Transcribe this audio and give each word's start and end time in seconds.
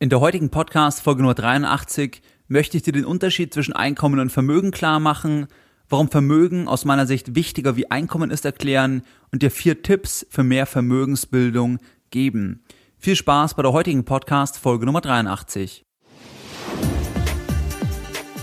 In 0.00 0.10
der 0.10 0.20
heutigen 0.20 0.50
Podcast 0.50 1.02
Folge 1.02 1.22
Nummer 1.22 1.34
83 1.34 2.22
möchte 2.46 2.76
ich 2.76 2.84
dir 2.84 2.92
den 2.92 3.04
Unterschied 3.04 3.52
zwischen 3.52 3.72
Einkommen 3.72 4.20
und 4.20 4.30
Vermögen 4.30 4.70
klar 4.70 5.00
machen, 5.00 5.48
warum 5.88 6.08
Vermögen 6.08 6.68
aus 6.68 6.84
meiner 6.84 7.04
Sicht 7.04 7.34
wichtiger 7.34 7.76
wie 7.76 7.90
Einkommen 7.90 8.30
ist 8.30 8.44
erklären 8.44 9.02
und 9.32 9.42
dir 9.42 9.50
vier 9.50 9.82
Tipps 9.82 10.24
für 10.30 10.44
mehr 10.44 10.66
Vermögensbildung 10.66 11.78
geben. 12.10 12.62
Viel 12.96 13.16
Spaß 13.16 13.54
bei 13.54 13.62
der 13.62 13.72
heutigen 13.72 14.04
Podcast 14.04 14.60
Folge 14.60 14.86
Nummer 14.86 15.00
83. 15.00 15.84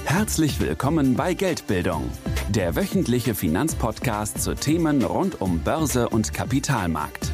Herzlich 0.04 0.60
willkommen 0.60 1.16
bei 1.16 1.34
Geldbildung, 1.34 2.10
der 2.50 2.76
wöchentliche 2.76 3.34
Finanzpodcast 3.34 4.42
zu 4.42 4.56
Themen 4.56 5.06
rund 5.06 5.40
um 5.40 5.60
Börse 5.60 6.10
und 6.10 6.34
Kapitalmarkt. 6.34 7.32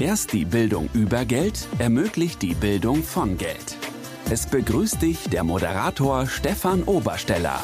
Erst 0.00 0.32
die 0.32 0.46
Bildung 0.46 0.88
über 0.94 1.26
Geld 1.26 1.68
ermöglicht 1.78 2.40
die 2.40 2.54
Bildung 2.54 3.02
von 3.02 3.36
Geld. 3.36 3.76
Es 4.30 4.46
begrüßt 4.46 5.02
dich 5.02 5.28
der 5.28 5.44
Moderator 5.44 6.26
Stefan 6.26 6.84
Obersteller. 6.84 7.62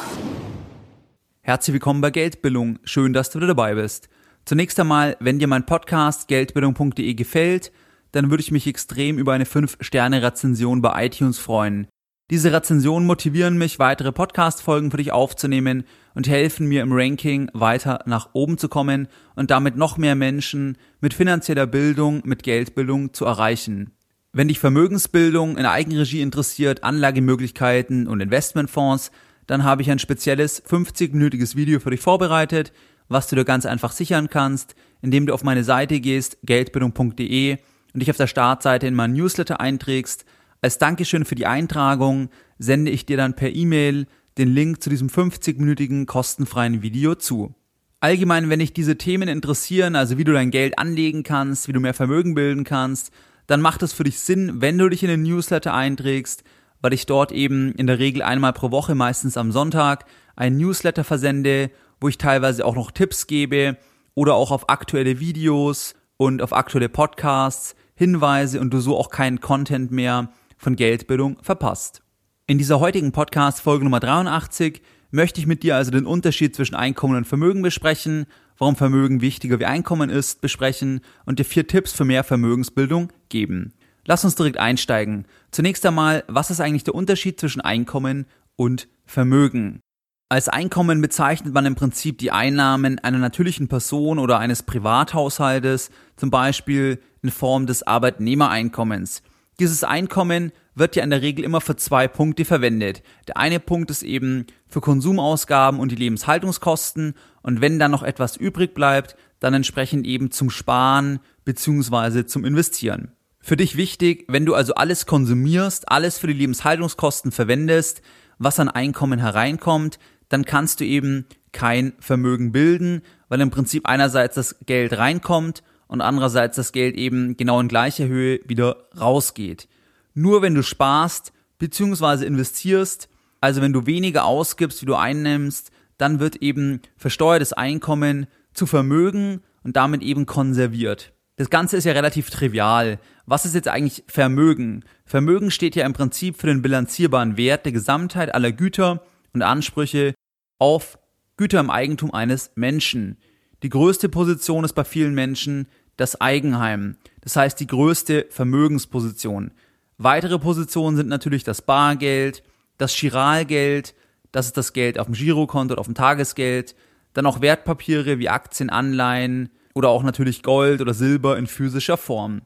Herzlich 1.41 1.73
willkommen 1.73 1.99
bei 1.99 2.11
Geldbildung. 2.11 2.77
Schön, 2.83 3.11
dass 3.11 3.31
du 3.31 3.39
wieder 3.39 3.47
dabei 3.47 3.73
bist. 3.73 4.07
Zunächst 4.45 4.79
einmal, 4.79 5.17
wenn 5.19 5.39
dir 5.39 5.47
mein 5.47 5.65
Podcast 5.65 6.27
geldbildung.de 6.27 7.11
gefällt, 7.15 7.71
dann 8.11 8.29
würde 8.29 8.41
ich 8.41 8.51
mich 8.51 8.67
extrem 8.67 9.17
über 9.17 9.33
eine 9.33 9.45
5-Sterne-Rezension 9.45 10.83
bei 10.83 11.07
iTunes 11.07 11.39
freuen. 11.39 11.87
Diese 12.29 12.51
Rezensionen 12.51 13.07
motivieren 13.07 13.57
mich, 13.57 13.79
weitere 13.79 14.11
Podcast-Folgen 14.11 14.91
für 14.91 14.97
dich 14.97 15.13
aufzunehmen 15.13 15.85
und 16.13 16.27
helfen 16.27 16.67
mir 16.67 16.81
im 16.81 16.91
Ranking 16.91 17.49
weiter 17.53 18.01
nach 18.05 18.31
oben 18.33 18.57
zu 18.57 18.67
kommen 18.67 19.07
und 19.35 19.49
damit 19.49 19.77
noch 19.77 19.97
mehr 19.97 20.15
Menschen 20.15 20.77
mit 20.99 21.13
finanzieller 21.13 21.65
Bildung, 21.67 22.21
mit 22.25 22.43
Geldbildung 22.43 23.13
zu 23.13 23.23
erreichen. 23.23 23.91
Wenn 24.33 24.49
dich 24.49 24.59
Vermögensbildung 24.59 25.57
in 25.57 25.65
Eigenregie 25.65 26.19
interessiert, 26.19 26.83
Anlagemöglichkeiten 26.83 28.07
und 28.07 28.19
Investmentfonds, 28.19 29.11
dann 29.45 29.63
habe 29.63 29.81
ich 29.81 29.89
ein 29.89 29.99
spezielles 29.99 30.61
50-minütiges 30.65 31.55
Video 31.55 31.79
für 31.79 31.91
dich 31.91 32.01
vorbereitet, 32.01 32.73
was 33.07 33.29
du 33.29 33.37
dir 33.37 33.45
ganz 33.45 33.65
einfach 33.65 33.93
sichern 33.93 34.29
kannst, 34.29 34.75
indem 35.01 35.27
du 35.27 35.33
auf 35.33 35.45
meine 35.45 35.63
Seite 35.63 36.01
gehst, 36.01 36.39
geldbildung.de 36.43 37.57
und 37.93 37.99
dich 38.01 38.11
auf 38.11 38.17
der 38.17 38.27
Startseite 38.27 38.85
in 38.85 38.95
mein 38.95 39.13
Newsletter 39.13 39.61
einträgst– 39.61 40.25
als 40.61 40.77
Dankeschön 40.77 41.25
für 41.25 41.35
die 41.35 41.45
Eintragung 41.45 42.29
sende 42.57 42.91
ich 42.91 43.05
dir 43.05 43.17
dann 43.17 43.35
per 43.35 43.53
E-Mail 43.53 44.07
den 44.37 44.49
Link 44.49 44.81
zu 44.81 44.89
diesem 44.89 45.09
50-minütigen 45.09 46.05
kostenfreien 46.05 46.81
Video 46.81 47.15
zu. 47.15 47.53
Allgemein, 47.99 48.49
wenn 48.49 48.59
dich 48.59 48.73
diese 48.73 48.97
Themen 48.97 49.27
interessieren, 49.27 49.95
also 49.95 50.17
wie 50.17 50.23
du 50.23 50.33
dein 50.33 50.51
Geld 50.51 50.77
anlegen 50.77 51.23
kannst, 51.23 51.67
wie 51.67 51.73
du 51.73 51.79
mehr 51.79 51.93
Vermögen 51.93 52.35
bilden 52.35 52.63
kannst, 52.63 53.11
dann 53.47 53.61
macht 53.61 53.81
es 53.81 53.93
für 53.93 54.03
dich 54.03 54.19
Sinn, 54.19 54.61
wenn 54.61 54.77
du 54.77 54.89
dich 54.89 55.03
in 55.03 55.09
den 55.09 55.23
Newsletter 55.23 55.73
einträgst, 55.73 56.43
weil 56.81 56.93
ich 56.93 57.05
dort 57.05 57.31
eben 57.31 57.71
in 57.73 57.87
der 57.87 57.97
Regel 57.97 58.21
einmal 58.21 58.53
pro 58.53 58.71
Woche, 58.71 58.93
meistens 58.93 59.37
am 59.37 59.51
Sonntag, 59.51 60.05
ein 60.35 60.57
Newsletter 60.57 61.03
versende, 61.03 61.71
wo 61.99 62.07
ich 62.07 62.19
teilweise 62.19 62.65
auch 62.65 62.75
noch 62.75 62.91
Tipps 62.91 63.25
gebe 63.25 63.77
oder 64.13 64.35
auch 64.35 64.51
auf 64.51 64.69
aktuelle 64.69 65.19
Videos 65.19 65.95
und 66.17 66.41
auf 66.41 66.53
aktuelle 66.53 66.89
Podcasts 66.89 67.75
Hinweise 67.95 68.59
und 68.59 68.71
du 68.71 68.79
so 68.79 68.95
auch 68.95 69.09
keinen 69.09 69.41
Content 69.41 69.91
mehr 69.91 70.29
von 70.57 70.75
Geldbildung 70.75 71.37
verpasst. 71.41 72.01
In 72.47 72.57
dieser 72.57 72.79
heutigen 72.79 73.11
Podcast 73.11 73.61
Folge 73.61 73.83
Nummer 73.83 73.99
83 73.99 74.81
möchte 75.11 75.39
ich 75.39 75.47
mit 75.47 75.63
dir 75.63 75.75
also 75.75 75.91
den 75.91 76.05
Unterschied 76.05 76.55
zwischen 76.55 76.75
Einkommen 76.75 77.17
und 77.17 77.27
Vermögen 77.27 77.61
besprechen, 77.61 78.25
warum 78.57 78.75
Vermögen 78.75 79.21
wichtiger 79.21 79.59
wie 79.59 79.65
Einkommen 79.65 80.09
ist, 80.09 80.41
besprechen 80.41 81.01
und 81.25 81.39
dir 81.39 81.45
vier 81.45 81.67
Tipps 81.67 81.93
für 81.93 82.05
mehr 82.05 82.23
Vermögensbildung 82.23 83.11
geben. 83.29 83.73
Lass 84.05 84.23
uns 84.23 84.35
direkt 84.35 84.57
einsteigen. 84.57 85.25
Zunächst 85.51 85.85
einmal, 85.85 86.23
was 86.27 86.49
ist 86.49 86.61
eigentlich 86.61 86.85
der 86.85 86.95
Unterschied 86.95 87.39
zwischen 87.39 87.61
Einkommen 87.61 88.25
und 88.55 88.87
Vermögen? 89.05 89.81
Als 90.29 90.49
Einkommen 90.49 91.01
bezeichnet 91.01 91.53
man 91.53 91.65
im 91.65 91.75
Prinzip 91.75 92.17
die 92.17 92.31
Einnahmen 92.31 92.99
einer 92.99 93.17
natürlichen 93.17 93.69
Person 93.69 94.19
oder 94.19 94.39
eines 94.39 94.63
Privathaushaltes, 94.63 95.89
zum 96.17 96.31
Beispiel 96.31 97.01
in 97.21 97.31
Form 97.31 97.65
des 97.65 97.83
Arbeitnehmereinkommens. 97.83 99.21
Dieses 99.59 99.83
Einkommen 99.83 100.51
wird 100.75 100.95
ja 100.95 101.03
in 101.03 101.09
der 101.09 101.23
Regel 101.23 101.43
immer 101.43 101.61
für 101.61 101.75
zwei 101.75 102.07
Punkte 102.07 102.45
verwendet. 102.45 103.01
Der 103.27 103.37
eine 103.37 103.59
Punkt 103.59 103.89
ist 103.89 104.03
eben 104.03 104.45
für 104.67 104.81
Konsumausgaben 104.81 105.79
und 105.79 105.91
die 105.91 105.95
Lebenshaltungskosten 105.95 107.15
und 107.41 107.61
wenn 107.61 107.79
dann 107.79 107.89
noch 107.89 108.03
etwas 108.03 108.37
übrig 108.37 108.75
bleibt, 108.75 109.15
dann 109.39 109.55
entsprechend 109.55 110.05
eben 110.05 110.29
zum 110.29 110.51
Sparen 110.51 111.19
bzw. 111.43 112.25
zum 112.25 112.45
Investieren. 112.45 113.13
Für 113.39 113.57
dich 113.57 113.77
wichtig, 113.77 114.25
wenn 114.27 114.45
du 114.45 114.53
also 114.53 114.75
alles 114.75 115.07
konsumierst, 115.07 115.89
alles 115.89 116.19
für 116.19 116.27
die 116.27 116.33
Lebenshaltungskosten 116.33 117.31
verwendest, 117.31 118.03
was 118.37 118.59
an 118.59 118.69
Einkommen 118.69 119.19
hereinkommt, 119.19 119.97
dann 120.29 120.45
kannst 120.45 120.81
du 120.81 120.85
eben 120.85 121.25
kein 121.51 121.93
Vermögen 121.99 122.51
bilden, 122.51 123.01
weil 123.29 123.41
im 123.41 123.49
Prinzip 123.49 123.87
einerseits 123.87 124.35
das 124.35 124.57
Geld 124.65 124.97
reinkommt 124.97 125.63
und 125.87 126.01
andererseits 126.01 126.55
das 126.55 126.71
Geld 126.71 126.95
eben 126.95 127.37
genau 127.37 127.59
in 127.59 127.67
gleicher 127.67 128.07
Höhe 128.07 128.39
wieder 128.45 128.87
rausgeht. 128.99 129.67
Nur 130.13 130.41
wenn 130.41 130.55
du 130.55 130.63
sparst 130.63 131.33
bzw. 131.59 132.25
investierst, 132.25 133.09
also 133.41 133.61
wenn 133.61 133.73
du 133.73 133.85
weniger 133.85 134.25
ausgibst, 134.25 134.81
wie 134.81 134.87
du 134.87 134.95
einnimmst, 134.95 135.71
dann 135.97 136.19
wird 136.19 136.37
eben 136.37 136.81
versteuertes 136.97 137.53
Einkommen 137.53 138.27
zu 138.53 138.65
Vermögen 138.65 139.41
und 139.63 139.75
damit 139.75 140.01
eben 140.01 140.25
konserviert. 140.25 141.13
Das 141.35 141.49
Ganze 141.51 141.77
ist 141.77 141.83
ja 141.83 141.93
relativ 141.93 142.31
trivial. 142.31 142.99
Was 143.27 143.45
ist 143.45 143.53
jetzt 143.53 143.67
eigentlich 143.67 144.03
Vermögen? 144.07 144.83
Vermögen 145.05 145.51
steht 145.51 145.75
ja 145.75 145.85
im 145.85 145.93
Prinzip 145.93 146.37
für 146.37 146.47
den 146.47 146.63
bilanzierbaren 146.63 147.37
Wert 147.37 147.65
der 147.65 147.73
Gesamtheit 147.73 148.33
aller 148.33 148.51
Güter 148.51 149.03
und 149.33 149.43
Ansprüche 149.43 150.15
auf 150.57 150.97
Güter 151.37 151.59
im 151.59 151.69
Eigentum 151.69 152.11
eines 152.11 152.51
Menschen. 152.55 153.17
Die 153.61 153.69
größte 153.69 154.09
Position 154.09 154.63
ist 154.63 154.73
bei 154.73 154.83
vielen 154.83 155.13
Menschen 155.13 155.67
das 155.97 156.19
Eigenheim. 156.21 156.95
Das 157.21 157.35
heißt 157.35 157.59
die 157.59 157.67
größte 157.67 158.27
Vermögensposition. 158.29 159.51
Weitere 159.97 160.39
Positionen 160.39 160.95
sind 160.95 161.09
natürlich 161.09 161.43
das 161.43 161.61
Bargeld, 161.61 162.43
das 162.77 162.93
Chiralgeld, 162.93 163.95
das 164.31 164.45
ist 164.45 164.57
das 164.57 164.73
Geld 164.73 164.99
auf 164.99 165.07
dem 165.07 165.15
Girokonto 165.15 165.73
oder 165.73 165.81
auf 165.81 165.87
dem 165.87 165.95
Tagesgeld, 165.95 166.75
dann 167.13 167.25
auch 167.25 167.41
Wertpapiere 167.41 168.19
wie 168.19 168.29
Aktien, 168.29 168.69
Anleihen 168.69 169.49
oder 169.73 169.89
auch 169.89 170.03
natürlich 170.03 170.43
Gold 170.43 170.81
oder 170.81 170.93
Silber 170.93 171.37
in 171.37 171.47
physischer 171.47 171.97
Form. 171.97 172.41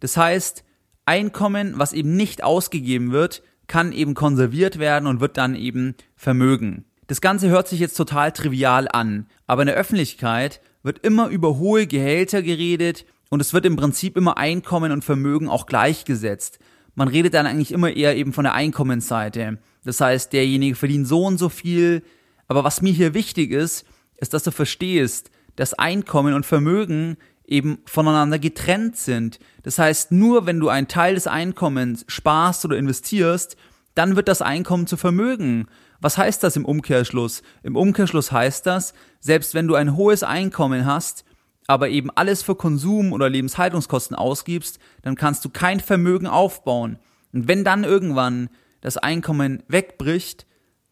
Das 0.00 0.16
heißt, 0.16 0.64
Einkommen, 1.04 1.74
was 1.76 1.92
eben 1.92 2.16
nicht 2.16 2.44
ausgegeben 2.44 3.10
wird, 3.10 3.42
kann 3.66 3.92
eben 3.92 4.14
konserviert 4.14 4.78
werden 4.78 5.06
und 5.08 5.20
wird 5.20 5.36
dann 5.36 5.56
eben 5.56 5.96
Vermögen. 6.14 6.84
Das 7.08 7.20
Ganze 7.20 7.48
hört 7.48 7.66
sich 7.66 7.80
jetzt 7.80 7.96
total 7.96 8.30
trivial 8.30 8.86
an, 8.88 9.26
aber 9.46 9.62
in 9.62 9.66
der 9.66 9.76
Öffentlichkeit 9.76 10.60
wird 10.82 11.04
immer 11.04 11.28
über 11.28 11.58
hohe 11.58 11.86
Gehälter 11.86 12.42
geredet 12.42 13.06
und 13.30 13.40
es 13.40 13.52
wird 13.54 13.66
im 13.66 13.76
Prinzip 13.76 14.16
immer 14.16 14.36
Einkommen 14.36 14.92
und 14.92 15.04
Vermögen 15.04 15.48
auch 15.48 15.66
gleichgesetzt. 15.66 16.58
Man 16.94 17.08
redet 17.08 17.34
dann 17.34 17.46
eigentlich 17.46 17.72
immer 17.72 17.90
eher 17.90 18.16
eben 18.16 18.32
von 18.32 18.44
der 18.44 18.54
Einkommensseite. 18.54 19.58
Das 19.84 20.00
heißt, 20.00 20.32
derjenige 20.32 20.74
verdient 20.74 21.08
so 21.08 21.24
und 21.24 21.38
so 21.38 21.48
viel. 21.48 22.02
Aber 22.48 22.64
was 22.64 22.82
mir 22.82 22.92
hier 22.92 23.14
wichtig 23.14 23.50
ist, 23.50 23.86
ist, 24.16 24.34
dass 24.34 24.42
du 24.42 24.50
verstehst, 24.50 25.30
dass 25.56 25.74
Einkommen 25.74 26.34
und 26.34 26.46
Vermögen 26.46 27.16
eben 27.46 27.78
voneinander 27.86 28.38
getrennt 28.38 28.96
sind. 28.96 29.38
Das 29.62 29.78
heißt, 29.78 30.12
nur 30.12 30.46
wenn 30.46 30.60
du 30.60 30.68
einen 30.68 30.88
Teil 30.88 31.14
des 31.14 31.26
Einkommens 31.26 32.04
sparst 32.08 32.64
oder 32.64 32.76
investierst, 32.76 33.56
dann 33.94 34.16
wird 34.16 34.28
das 34.28 34.42
Einkommen 34.42 34.86
zu 34.86 34.96
Vermögen. 34.96 35.66
Was 36.00 36.18
heißt 36.18 36.42
das 36.42 36.56
im 36.56 36.64
Umkehrschluss? 36.64 37.42
Im 37.62 37.76
Umkehrschluss 37.76 38.32
heißt 38.32 38.66
das, 38.66 38.94
selbst 39.22 39.54
wenn 39.54 39.68
du 39.68 39.76
ein 39.76 39.96
hohes 39.96 40.22
Einkommen 40.22 40.84
hast, 40.84 41.24
aber 41.68 41.88
eben 41.88 42.10
alles 42.10 42.42
für 42.42 42.56
Konsum 42.56 43.12
oder 43.12 43.30
Lebenshaltungskosten 43.30 44.16
ausgibst, 44.16 44.78
dann 45.02 45.14
kannst 45.14 45.44
du 45.44 45.48
kein 45.48 45.80
Vermögen 45.80 46.26
aufbauen. 46.26 46.98
Und 47.32 47.48
wenn 47.48 47.64
dann 47.64 47.84
irgendwann 47.84 48.50
das 48.80 48.98
Einkommen 48.98 49.62
wegbricht, 49.68 50.44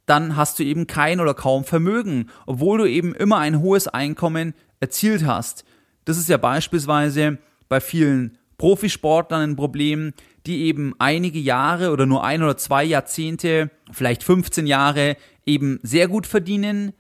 dann 0.07 0.37
hast 0.37 0.59
du 0.59 0.65
eben 0.65 0.87
kein 0.87 1.21
oder 1.21 1.35
kaum 1.35 1.65
Vermögen, 1.65 2.31
obwohl 2.47 2.79
du 2.79 2.89
eben 2.89 3.15
immer 3.15 3.39
ein 3.39 3.61
hohes 3.61 3.89
Einkommen 3.89 4.55
erzielt 4.79 5.27
hast. 5.27 5.65
Das 6.05 6.17
ist 6.17 6.29
ja 6.29 6.37
beispielsweise 6.37 7.39
bei 7.69 7.81
vielen 7.81 8.39
Profisportlern 8.59 9.51
ein 9.51 9.57
Problem, 9.57 10.13
die 10.47 10.65
eben 10.65 10.95
einige 10.99 11.39
Jahre 11.39 11.91
oder 11.91 12.07
nur 12.07 12.25
ein 12.25 12.43
oder 12.43 12.57
zwei 12.57 12.85
Jahrzehnte, 12.85 13.71
vielleicht 13.93 14.23
15 14.23 14.67
Jahre 14.67 15.17
eben 15.47 15.81
sehr 15.83 16.09
gut 16.09 16.27
verdienen, 16.27 16.93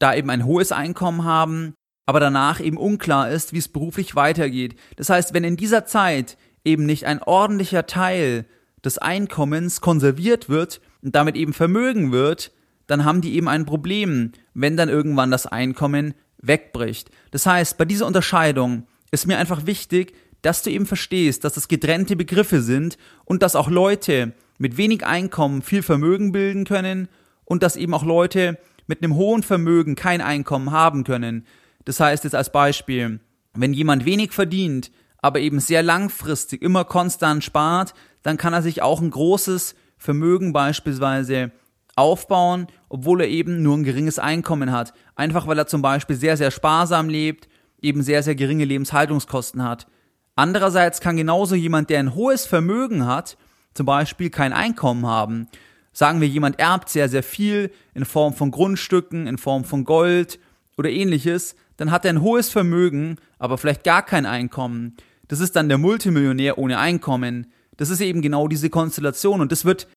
da 0.00 0.14
eben 0.14 0.30
ein 0.30 0.44
hohes 0.44 0.72
Einkommen 0.72 1.24
haben, 1.24 1.74
aber 2.06 2.18
danach 2.18 2.58
eben 2.58 2.76
unklar 2.76 3.30
ist, 3.30 3.52
wie 3.52 3.58
es 3.58 3.68
beruflich 3.68 4.16
weitergeht. 4.16 4.74
Das 4.96 5.10
heißt, 5.10 5.32
wenn 5.32 5.44
in 5.44 5.56
dieser 5.56 5.86
Zeit 5.86 6.36
eben 6.64 6.84
nicht 6.84 7.06
ein 7.06 7.22
ordentlicher 7.22 7.86
Teil 7.86 8.46
des 8.84 8.98
Einkommens 8.98 9.80
konserviert 9.80 10.48
wird 10.48 10.80
und 11.02 11.14
damit 11.14 11.36
eben 11.36 11.52
Vermögen 11.52 12.10
wird, 12.10 12.50
dann 12.86 13.04
haben 13.04 13.20
die 13.20 13.34
eben 13.34 13.46
ein 13.46 13.66
Problem, 13.66 14.32
wenn 14.54 14.76
dann 14.76 14.88
irgendwann 14.88 15.30
das 15.30 15.46
Einkommen 15.46 16.14
wegbricht. 16.38 17.10
Das 17.30 17.46
heißt, 17.46 17.78
bei 17.78 17.84
dieser 17.84 18.06
Unterscheidung 18.06 18.86
ist 19.12 19.26
mir 19.26 19.38
einfach 19.38 19.66
wichtig, 19.66 20.14
dass 20.42 20.62
du 20.62 20.70
eben 20.70 20.86
verstehst, 20.86 21.44
dass 21.44 21.52
das 21.52 21.68
getrennte 21.68 22.16
Begriffe 22.16 22.62
sind 22.62 22.96
und 23.24 23.42
dass 23.42 23.54
auch 23.54 23.68
Leute 23.68 24.32
mit 24.58 24.76
wenig 24.76 25.04
Einkommen 25.04 25.62
viel 25.62 25.82
Vermögen 25.82 26.32
bilden 26.32 26.64
können 26.64 27.08
und 27.44 27.62
dass 27.62 27.76
eben 27.76 27.94
auch 27.94 28.04
Leute 28.04 28.58
mit 28.90 29.02
einem 29.02 29.14
hohen 29.14 29.42
Vermögen 29.42 29.94
kein 29.94 30.20
Einkommen 30.20 30.72
haben 30.72 31.04
können. 31.04 31.46
Das 31.84 32.00
heißt 32.00 32.24
jetzt 32.24 32.34
als 32.34 32.50
Beispiel, 32.50 33.20
wenn 33.54 33.72
jemand 33.72 34.04
wenig 34.04 34.32
verdient, 34.32 34.90
aber 35.18 35.38
eben 35.38 35.60
sehr 35.60 35.82
langfristig 35.82 36.60
immer 36.60 36.84
konstant 36.84 37.44
spart, 37.44 37.94
dann 38.22 38.36
kann 38.36 38.52
er 38.52 38.62
sich 38.62 38.82
auch 38.82 39.00
ein 39.00 39.10
großes 39.10 39.76
Vermögen 39.96 40.52
beispielsweise 40.52 41.52
aufbauen, 41.94 42.66
obwohl 42.88 43.20
er 43.20 43.28
eben 43.28 43.62
nur 43.62 43.76
ein 43.76 43.84
geringes 43.84 44.18
Einkommen 44.18 44.72
hat. 44.72 44.92
Einfach 45.14 45.46
weil 45.46 45.58
er 45.58 45.66
zum 45.68 45.82
Beispiel 45.82 46.16
sehr, 46.16 46.36
sehr 46.36 46.50
sparsam 46.50 47.08
lebt, 47.08 47.48
eben 47.80 48.02
sehr, 48.02 48.24
sehr 48.24 48.34
geringe 48.34 48.64
Lebenshaltungskosten 48.64 49.62
hat. 49.62 49.86
Andererseits 50.34 51.00
kann 51.00 51.16
genauso 51.16 51.54
jemand, 51.54 51.90
der 51.90 52.00
ein 52.00 52.14
hohes 52.14 52.44
Vermögen 52.44 53.06
hat, 53.06 53.36
zum 53.72 53.86
Beispiel 53.86 54.30
kein 54.30 54.52
Einkommen 54.52 55.06
haben. 55.06 55.48
Sagen 55.92 56.20
wir, 56.20 56.28
jemand 56.28 56.58
erbt 56.58 56.88
sehr, 56.88 57.08
sehr 57.08 57.22
viel 57.22 57.70
in 57.94 58.04
Form 58.04 58.34
von 58.34 58.50
Grundstücken, 58.50 59.26
in 59.26 59.38
Form 59.38 59.64
von 59.64 59.84
Gold 59.84 60.38
oder 60.76 60.90
ähnliches, 60.90 61.56
dann 61.76 61.90
hat 61.90 62.04
er 62.04 62.10
ein 62.10 62.22
hohes 62.22 62.48
Vermögen, 62.50 63.16
aber 63.38 63.58
vielleicht 63.58 63.84
gar 63.84 64.04
kein 64.04 64.26
Einkommen. 64.26 64.96
Das 65.28 65.40
ist 65.40 65.56
dann 65.56 65.68
der 65.68 65.78
Multimillionär 65.78 66.58
ohne 66.58 66.78
Einkommen. 66.78 67.52
Das 67.76 67.90
ist 67.90 68.00
eben 68.00 68.20
genau 68.20 68.48
diese 68.48 68.70
Konstellation 68.70 69.40
und 69.40 69.52
das 69.52 69.64
wird 69.64 69.88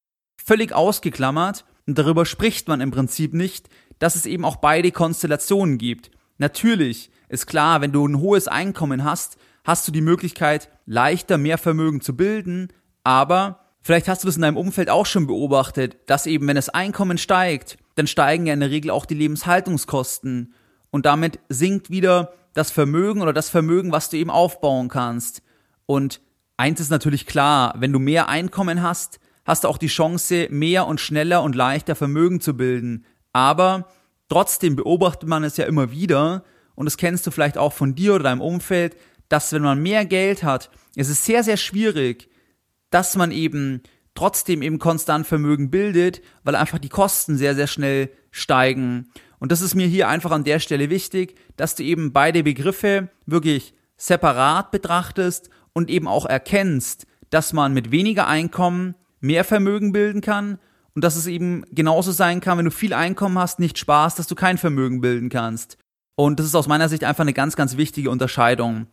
völlig 0.43 0.73
ausgeklammert 0.73 1.65
und 1.85 1.97
darüber 1.97 2.25
spricht 2.25 2.67
man 2.67 2.81
im 2.81 2.91
Prinzip 2.91 3.33
nicht, 3.33 3.69
dass 3.99 4.15
es 4.15 4.25
eben 4.25 4.45
auch 4.45 4.57
beide 4.57 4.91
Konstellationen 4.91 5.77
gibt. 5.77 6.11
Natürlich 6.37 7.11
ist 7.29 7.47
klar, 7.47 7.81
wenn 7.81 7.91
du 7.91 8.07
ein 8.07 8.19
hohes 8.19 8.47
Einkommen 8.47 9.03
hast, 9.03 9.37
hast 9.63 9.87
du 9.87 9.91
die 9.91 10.01
Möglichkeit, 10.01 10.69
leichter 10.85 11.37
mehr 11.37 11.57
Vermögen 11.57 12.01
zu 12.01 12.15
bilden, 12.15 12.69
aber 13.03 13.62
vielleicht 13.83 14.07
hast 14.07 14.23
du 14.23 14.27
das 14.27 14.35
in 14.35 14.41
deinem 14.41 14.57
Umfeld 14.57 14.89
auch 14.89 15.05
schon 15.05 15.27
beobachtet, 15.27 15.97
dass 16.07 16.25
eben, 16.25 16.47
wenn 16.47 16.55
das 16.55 16.69
Einkommen 16.69 17.17
steigt, 17.17 17.77
dann 17.95 18.07
steigen 18.07 18.47
ja 18.47 18.53
in 18.53 18.59
der 18.61 18.71
Regel 18.71 18.89
auch 18.89 19.05
die 19.05 19.13
Lebenshaltungskosten 19.13 20.53
und 20.89 21.05
damit 21.05 21.39
sinkt 21.49 21.89
wieder 21.89 22.33
das 22.53 22.71
Vermögen 22.71 23.21
oder 23.21 23.33
das 23.33 23.49
Vermögen, 23.49 23.91
was 23.91 24.09
du 24.09 24.17
eben 24.17 24.29
aufbauen 24.29 24.89
kannst. 24.89 25.41
Und 25.85 26.21
eins 26.57 26.79
ist 26.79 26.91
natürlich 26.91 27.25
klar, 27.25 27.73
wenn 27.77 27.91
du 27.91 27.99
mehr 27.99 28.29
Einkommen 28.29 28.81
hast, 28.81 29.19
hast 29.45 29.63
du 29.63 29.67
auch 29.67 29.77
die 29.77 29.87
Chance, 29.87 30.47
mehr 30.49 30.87
und 30.87 31.01
schneller 31.01 31.43
und 31.43 31.55
leichter 31.55 31.95
Vermögen 31.95 32.39
zu 32.39 32.55
bilden. 32.55 33.05
Aber 33.33 33.87
trotzdem 34.29 34.75
beobachtet 34.75 35.27
man 35.27 35.43
es 35.43 35.57
ja 35.57 35.65
immer 35.65 35.91
wieder, 35.91 36.43
und 36.75 36.85
das 36.85 36.97
kennst 36.97 37.27
du 37.27 37.31
vielleicht 37.31 37.57
auch 37.57 37.73
von 37.73 37.93
dir 37.93 38.15
oder 38.15 38.23
deinem 38.23 38.41
Umfeld, 38.41 38.95
dass 39.29 39.53
wenn 39.53 39.61
man 39.61 39.81
mehr 39.81 40.05
Geld 40.05 40.43
hat, 40.43 40.69
es 40.95 41.09
ist 41.09 41.25
sehr, 41.25 41.43
sehr 41.43 41.57
schwierig, 41.57 42.29
dass 42.93 43.15
man 43.15 43.31
eben 43.31 43.81
trotzdem 44.15 44.61
eben 44.61 44.77
konstant 44.77 45.25
Vermögen 45.25 45.71
bildet, 45.71 46.21
weil 46.43 46.55
einfach 46.55 46.77
die 46.77 46.89
Kosten 46.89 47.37
sehr, 47.37 47.55
sehr 47.55 47.67
schnell 47.67 48.09
steigen. 48.31 49.09
Und 49.39 49.51
das 49.51 49.61
ist 49.61 49.75
mir 49.75 49.87
hier 49.87 50.07
einfach 50.07 50.31
an 50.31 50.43
der 50.43 50.59
Stelle 50.59 50.89
wichtig, 50.89 51.35
dass 51.57 51.75
du 51.75 51.83
eben 51.83 52.13
beide 52.13 52.43
Begriffe 52.43 53.09
wirklich 53.25 53.73
separat 53.97 54.71
betrachtest 54.71 55.49
und 55.73 55.89
eben 55.89 56.07
auch 56.07 56.25
erkennst, 56.25 57.07
dass 57.29 57.51
man 57.51 57.73
mit 57.73 57.91
weniger 57.91 58.27
Einkommen 58.27 58.95
mehr 59.19 59.43
Vermögen 59.43 59.91
bilden 59.91 60.21
kann 60.21 60.59
und 60.93 61.03
dass 61.03 61.15
es 61.15 61.25
eben 61.25 61.65
genauso 61.71 62.11
sein 62.11 62.41
kann, 62.41 62.59
wenn 62.59 62.65
du 62.65 62.71
viel 62.71 62.93
Einkommen 62.93 63.39
hast, 63.39 63.59
nicht 63.59 63.79
Spaß, 63.79 64.15
dass 64.15 64.27
du 64.27 64.35
kein 64.35 64.59
Vermögen 64.59 65.01
bilden 65.01 65.29
kannst. 65.29 65.77
Und 66.15 66.39
das 66.39 66.45
ist 66.45 66.55
aus 66.55 66.67
meiner 66.67 66.89
Sicht 66.89 67.03
einfach 67.03 67.23
eine 67.23 67.33
ganz, 67.33 67.55
ganz 67.55 67.75
wichtige 67.75 68.11
Unterscheidung. 68.11 68.85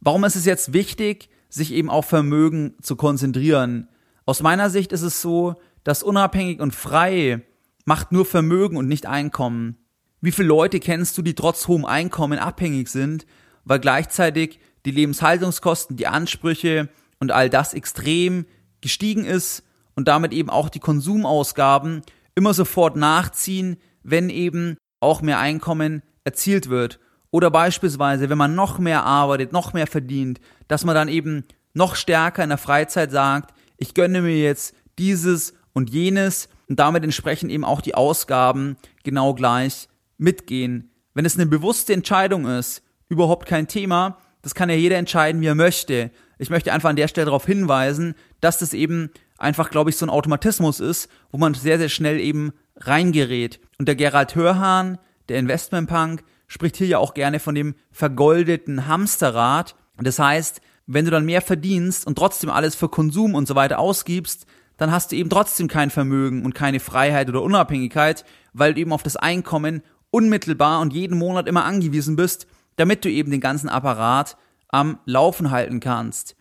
Warum 0.00 0.22
ist 0.22 0.36
es 0.36 0.44
jetzt 0.44 0.72
wichtig, 0.72 1.28
sich 1.48 1.72
eben 1.72 1.90
auf 1.90 2.06
Vermögen 2.06 2.74
zu 2.82 2.96
konzentrieren? 2.96 3.88
Aus 4.26 4.42
meiner 4.42 4.70
Sicht 4.70 4.92
ist 4.92 5.02
es 5.02 5.22
so, 5.22 5.54
dass 5.84 6.02
unabhängig 6.02 6.60
und 6.60 6.74
frei 6.74 7.42
macht 7.84 8.12
nur 8.12 8.26
Vermögen 8.26 8.76
und 8.76 8.88
nicht 8.88 9.06
Einkommen. 9.06 9.78
Wie 10.20 10.32
viele 10.32 10.48
Leute 10.48 10.80
kennst 10.80 11.16
du, 11.16 11.22
die 11.22 11.34
trotz 11.34 11.68
hohem 11.68 11.84
Einkommen 11.84 12.38
abhängig 12.38 12.88
sind, 12.88 13.24
weil 13.64 13.78
gleichzeitig 13.78 14.58
die 14.84 14.90
Lebenshaltungskosten, 14.90 15.96
die 15.96 16.06
Ansprüche 16.06 16.88
und 17.20 17.32
all 17.32 17.48
das 17.48 17.74
extrem 17.74 18.46
gestiegen 18.80 19.24
ist 19.24 19.62
und 19.94 20.08
damit 20.08 20.32
eben 20.32 20.50
auch 20.50 20.68
die 20.68 20.80
Konsumausgaben 20.80 22.02
immer 22.34 22.54
sofort 22.54 22.96
nachziehen, 22.96 23.78
wenn 24.02 24.30
eben 24.30 24.76
auch 25.00 25.22
mehr 25.22 25.38
Einkommen 25.38 26.02
erzielt 26.24 26.68
wird. 26.68 27.00
Oder 27.30 27.50
beispielsweise, 27.50 28.30
wenn 28.30 28.38
man 28.38 28.54
noch 28.54 28.78
mehr 28.78 29.04
arbeitet, 29.04 29.52
noch 29.52 29.72
mehr 29.72 29.86
verdient, 29.86 30.40
dass 30.66 30.84
man 30.84 30.94
dann 30.94 31.08
eben 31.08 31.44
noch 31.74 31.94
stärker 31.94 32.42
in 32.42 32.48
der 32.48 32.58
Freizeit 32.58 33.10
sagt, 33.10 33.54
ich 33.76 33.94
gönne 33.94 34.22
mir 34.22 34.38
jetzt 34.38 34.74
dieses 34.98 35.54
und 35.72 35.90
jenes 35.90 36.48
und 36.68 36.78
damit 36.78 37.04
entsprechend 37.04 37.50
eben 37.50 37.64
auch 37.64 37.80
die 37.80 37.94
Ausgaben 37.94 38.76
genau 39.04 39.34
gleich 39.34 39.88
mitgehen. 40.16 40.90
Wenn 41.14 41.24
es 41.24 41.36
eine 41.36 41.46
bewusste 41.46 41.92
Entscheidung 41.92 42.46
ist, 42.46 42.82
überhaupt 43.08 43.46
kein 43.46 43.68
Thema, 43.68 44.18
das 44.42 44.54
kann 44.54 44.70
ja 44.70 44.76
jeder 44.76 44.96
entscheiden, 44.96 45.40
wie 45.40 45.46
er 45.46 45.54
möchte. 45.54 46.10
Ich 46.38 46.50
möchte 46.50 46.72
einfach 46.72 46.90
an 46.90 46.96
der 46.96 47.08
Stelle 47.08 47.26
darauf 47.26 47.46
hinweisen, 47.46 48.14
dass 48.40 48.58
das 48.58 48.72
eben 48.72 49.10
einfach, 49.36 49.70
glaube 49.70 49.90
ich, 49.90 49.96
so 49.96 50.06
ein 50.06 50.10
Automatismus 50.10 50.80
ist, 50.80 51.08
wo 51.30 51.38
man 51.38 51.54
sehr, 51.54 51.78
sehr 51.78 51.88
schnell 51.88 52.20
eben 52.20 52.52
reingerät. 52.76 53.60
Und 53.78 53.88
der 53.88 53.96
Gerald 53.96 54.34
Hörhahn, 54.34 54.98
der 55.28 55.38
Investmentpunk, 55.38 56.22
spricht 56.48 56.76
hier 56.76 56.86
ja 56.86 56.98
auch 56.98 57.14
gerne 57.14 57.38
von 57.38 57.54
dem 57.54 57.74
vergoldeten 57.92 58.88
Hamsterrad. 58.88 59.76
Das 59.98 60.18
heißt, 60.18 60.60
wenn 60.86 61.04
du 61.04 61.10
dann 61.10 61.26
mehr 61.26 61.42
verdienst 61.42 62.06
und 62.06 62.16
trotzdem 62.16 62.50
alles 62.50 62.74
für 62.74 62.88
Konsum 62.88 63.34
und 63.34 63.46
so 63.46 63.54
weiter 63.54 63.78
ausgibst, 63.78 64.46
dann 64.78 64.90
hast 64.90 65.12
du 65.12 65.16
eben 65.16 65.28
trotzdem 65.28 65.68
kein 65.68 65.90
Vermögen 65.90 66.44
und 66.44 66.54
keine 66.54 66.80
Freiheit 66.80 67.28
oder 67.28 67.42
Unabhängigkeit, 67.42 68.24
weil 68.52 68.74
du 68.74 68.80
eben 68.80 68.92
auf 68.92 69.02
das 69.02 69.16
Einkommen 69.16 69.82
unmittelbar 70.10 70.80
und 70.80 70.92
jeden 70.92 71.18
Monat 71.18 71.46
immer 71.46 71.64
angewiesen 71.64 72.16
bist, 72.16 72.46
damit 72.76 73.04
du 73.04 73.10
eben 73.10 73.30
den 73.30 73.40
ganzen 73.40 73.68
Apparat 73.68 74.36
am 74.68 74.98
Laufen 75.04 75.50
halten 75.50 75.80
kannst. 75.80 76.36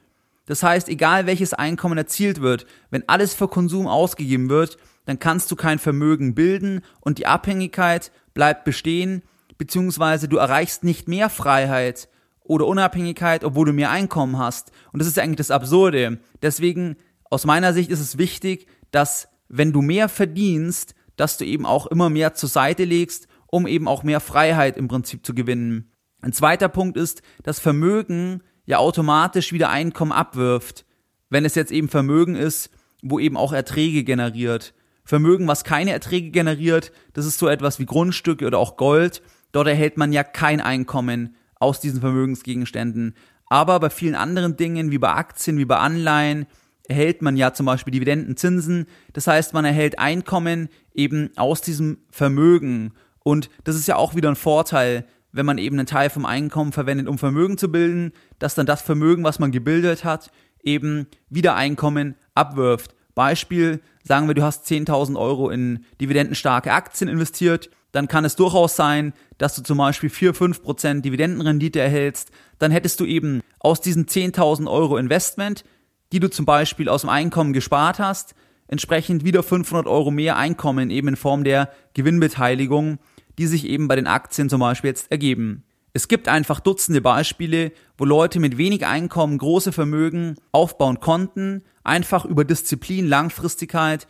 Das 0.45 0.63
heißt, 0.63 0.87
egal 0.87 1.25
welches 1.25 1.53
Einkommen 1.53 1.97
erzielt 1.97 2.41
wird, 2.41 2.65
wenn 2.89 3.07
alles 3.09 3.33
für 3.33 3.49
Konsum 3.49 3.87
ausgegeben 3.87 4.49
wird, 4.49 4.77
dann 5.05 5.19
kannst 5.19 5.51
du 5.51 5.55
kein 5.55 5.79
Vermögen 5.79 6.35
bilden 6.35 6.81
und 7.01 7.17
die 7.17 7.27
Abhängigkeit 7.27 8.11
bleibt 8.33 8.63
bestehen, 8.63 9.23
beziehungsweise 9.57 10.27
du 10.27 10.37
erreichst 10.37 10.83
nicht 10.83 11.07
mehr 11.07 11.29
Freiheit 11.29 12.09
oder 12.43 12.65
Unabhängigkeit, 12.67 13.43
obwohl 13.43 13.65
du 13.65 13.73
mehr 13.73 13.91
Einkommen 13.91 14.37
hast. 14.37 14.71
Und 14.91 14.99
das 14.99 15.07
ist 15.07 15.19
eigentlich 15.19 15.37
das 15.37 15.51
Absurde. 15.51 16.19
Deswegen, 16.41 16.95
aus 17.29 17.45
meiner 17.45 17.73
Sicht 17.73 17.91
ist 17.91 17.99
es 17.99 18.17
wichtig, 18.17 18.67
dass 18.91 19.27
wenn 19.49 19.73
du 19.73 19.81
mehr 19.81 20.09
verdienst, 20.09 20.95
dass 21.15 21.37
du 21.37 21.45
eben 21.45 21.65
auch 21.65 21.87
immer 21.87 22.09
mehr 22.09 22.33
zur 22.33 22.49
Seite 22.49 22.83
legst, 22.83 23.27
um 23.47 23.67
eben 23.67 23.87
auch 23.87 24.03
mehr 24.03 24.19
Freiheit 24.19 24.77
im 24.77 24.87
Prinzip 24.87 25.25
zu 25.25 25.33
gewinnen. 25.33 25.91
Ein 26.21 26.33
zweiter 26.33 26.69
Punkt 26.69 26.97
ist, 26.97 27.21
dass 27.43 27.59
Vermögen 27.59 28.43
ja 28.65 28.77
automatisch 28.77 29.53
wieder 29.53 29.69
Einkommen 29.69 30.11
abwirft, 30.11 30.85
wenn 31.29 31.45
es 31.45 31.55
jetzt 31.55 31.71
eben 31.71 31.89
Vermögen 31.89 32.35
ist, 32.35 32.69
wo 33.01 33.19
eben 33.19 33.37
auch 33.37 33.53
Erträge 33.53 34.03
generiert. 34.03 34.73
Vermögen, 35.03 35.47
was 35.47 35.63
keine 35.63 35.91
Erträge 35.91 36.31
generiert, 36.31 36.91
das 37.13 37.25
ist 37.25 37.39
so 37.39 37.47
etwas 37.47 37.79
wie 37.79 37.85
Grundstücke 37.85 38.45
oder 38.45 38.59
auch 38.59 38.75
Gold. 38.75 39.21
Dort 39.51 39.67
erhält 39.67 39.97
man 39.97 40.11
ja 40.11 40.23
kein 40.23 40.61
Einkommen 40.61 41.35
aus 41.59 41.79
diesen 41.79 42.01
Vermögensgegenständen. 42.01 43.15
Aber 43.47 43.79
bei 43.79 43.89
vielen 43.89 44.15
anderen 44.15 44.57
Dingen, 44.57 44.91
wie 44.91 44.97
bei 44.97 45.13
Aktien, 45.13 45.57
wie 45.57 45.65
bei 45.65 45.77
Anleihen, 45.77 46.45
erhält 46.87 47.21
man 47.21 47.37
ja 47.37 47.53
zum 47.53 47.65
Beispiel 47.65 47.91
Dividendenzinsen. 47.91 48.87
Das 49.13 49.27
heißt, 49.27 49.53
man 49.53 49.65
erhält 49.65 49.99
Einkommen 49.99 50.69
eben 50.93 51.31
aus 51.35 51.61
diesem 51.61 51.99
Vermögen. 52.09 52.93
Und 53.23 53.49
das 53.63 53.75
ist 53.75 53.87
ja 53.87 53.95
auch 53.95 54.15
wieder 54.15 54.29
ein 54.29 54.35
Vorteil, 54.35 55.05
wenn 55.31 55.45
man 55.45 55.57
eben 55.57 55.77
einen 55.77 55.87
Teil 55.87 56.09
vom 56.09 56.25
Einkommen 56.25 56.71
verwendet, 56.71 57.07
um 57.07 57.17
Vermögen 57.17 57.57
zu 57.57 57.71
bilden, 57.71 58.13
dass 58.39 58.55
dann 58.55 58.65
das 58.65 58.81
Vermögen, 58.81 59.23
was 59.23 59.39
man 59.39 59.51
gebildet 59.51 60.03
hat, 60.03 60.31
eben 60.63 61.07
wieder 61.29 61.55
Einkommen 61.55 62.15
abwirft. 62.33 62.95
Beispiel, 63.15 63.81
sagen 64.03 64.27
wir, 64.27 64.35
du 64.35 64.43
hast 64.43 64.67
10.000 64.67 65.19
Euro 65.19 65.49
in 65.49 65.85
dividendenstarke 65.99 66.71
Aktien 66.71 67.09
investiert, 67.09 67.69
dann 67.97 68.07
kann 68.07 68.25
es 68.25 68.35
durchaus 68.35 68.75
sein, 68.75 69.11
dass 69.39 69.55
du 69.55 69.63
zum 69.63 69.79
Beispiel 69.79 70.11
4-5% 70.11 71.01
Dividendenrendite 71.01 71.79
erhältst. 71.79 72.29
Dann 72.59 72.69
hättest 72.69 72.99
du 72.99 73.05
eben 73.05 73.41
aus 73.59 73.81
diesen 73.81 74.05
10.000 74.05 74.69
Euro 74.69 74.97
Investment, 74.97 75.63
die 76.11 76.19
du 76.19 76.29
zum 76.29 76.45
Beispiel 76.45 76.89
aus 76.89 77.01
dem 77.01 77.09
Einkommen 77.09 77.53
gespart 77.53 77.97
hast, 77.97 78.35
entsprechend 78.67 79.25
wieder 79.25 79.41
500 79.41 79.87
Euro 79.87 80.11
mehr 80.11 80.37
Einkommen 80.37 80.91
eben 80.91 81.07
in 81.07 81.15
Form 81.15 81.43
der 81.43 81.71
Gewinnbeteiligung, 81.95 82.99
die 83.39 83.47
sich 83.47 83.65
eben 83.65 83.87
bei 83.87 83.95
den 83.95 84.05
Aktien 84.05 84.47
zum 84.47 84.59
Beispiel 84.59 84.89
jetzt 84.89 85.11
ergeben. 85.11 85.63
Es 85.93 86.07
gibt 86.07 86.27
einfach 86.27 86.59
Dutzende 86.59 87.01
Beispiele, 87.01 87.71
wo 87.97 88.05
Leute 88.05 88.39
mit 88.39 88.59
wenig 88.59 88.85
Einkommen 88.85 89.39
große 89.39 89.71
Vermögen 89.71 90.35
aufbauen 90.51 90.99
konnten, 90.99 91.63
einfach 91.83 92.25
über 92.25 92.45
Disziplin, 92.45 93.07
Langfristigkeit, 93.07 94.05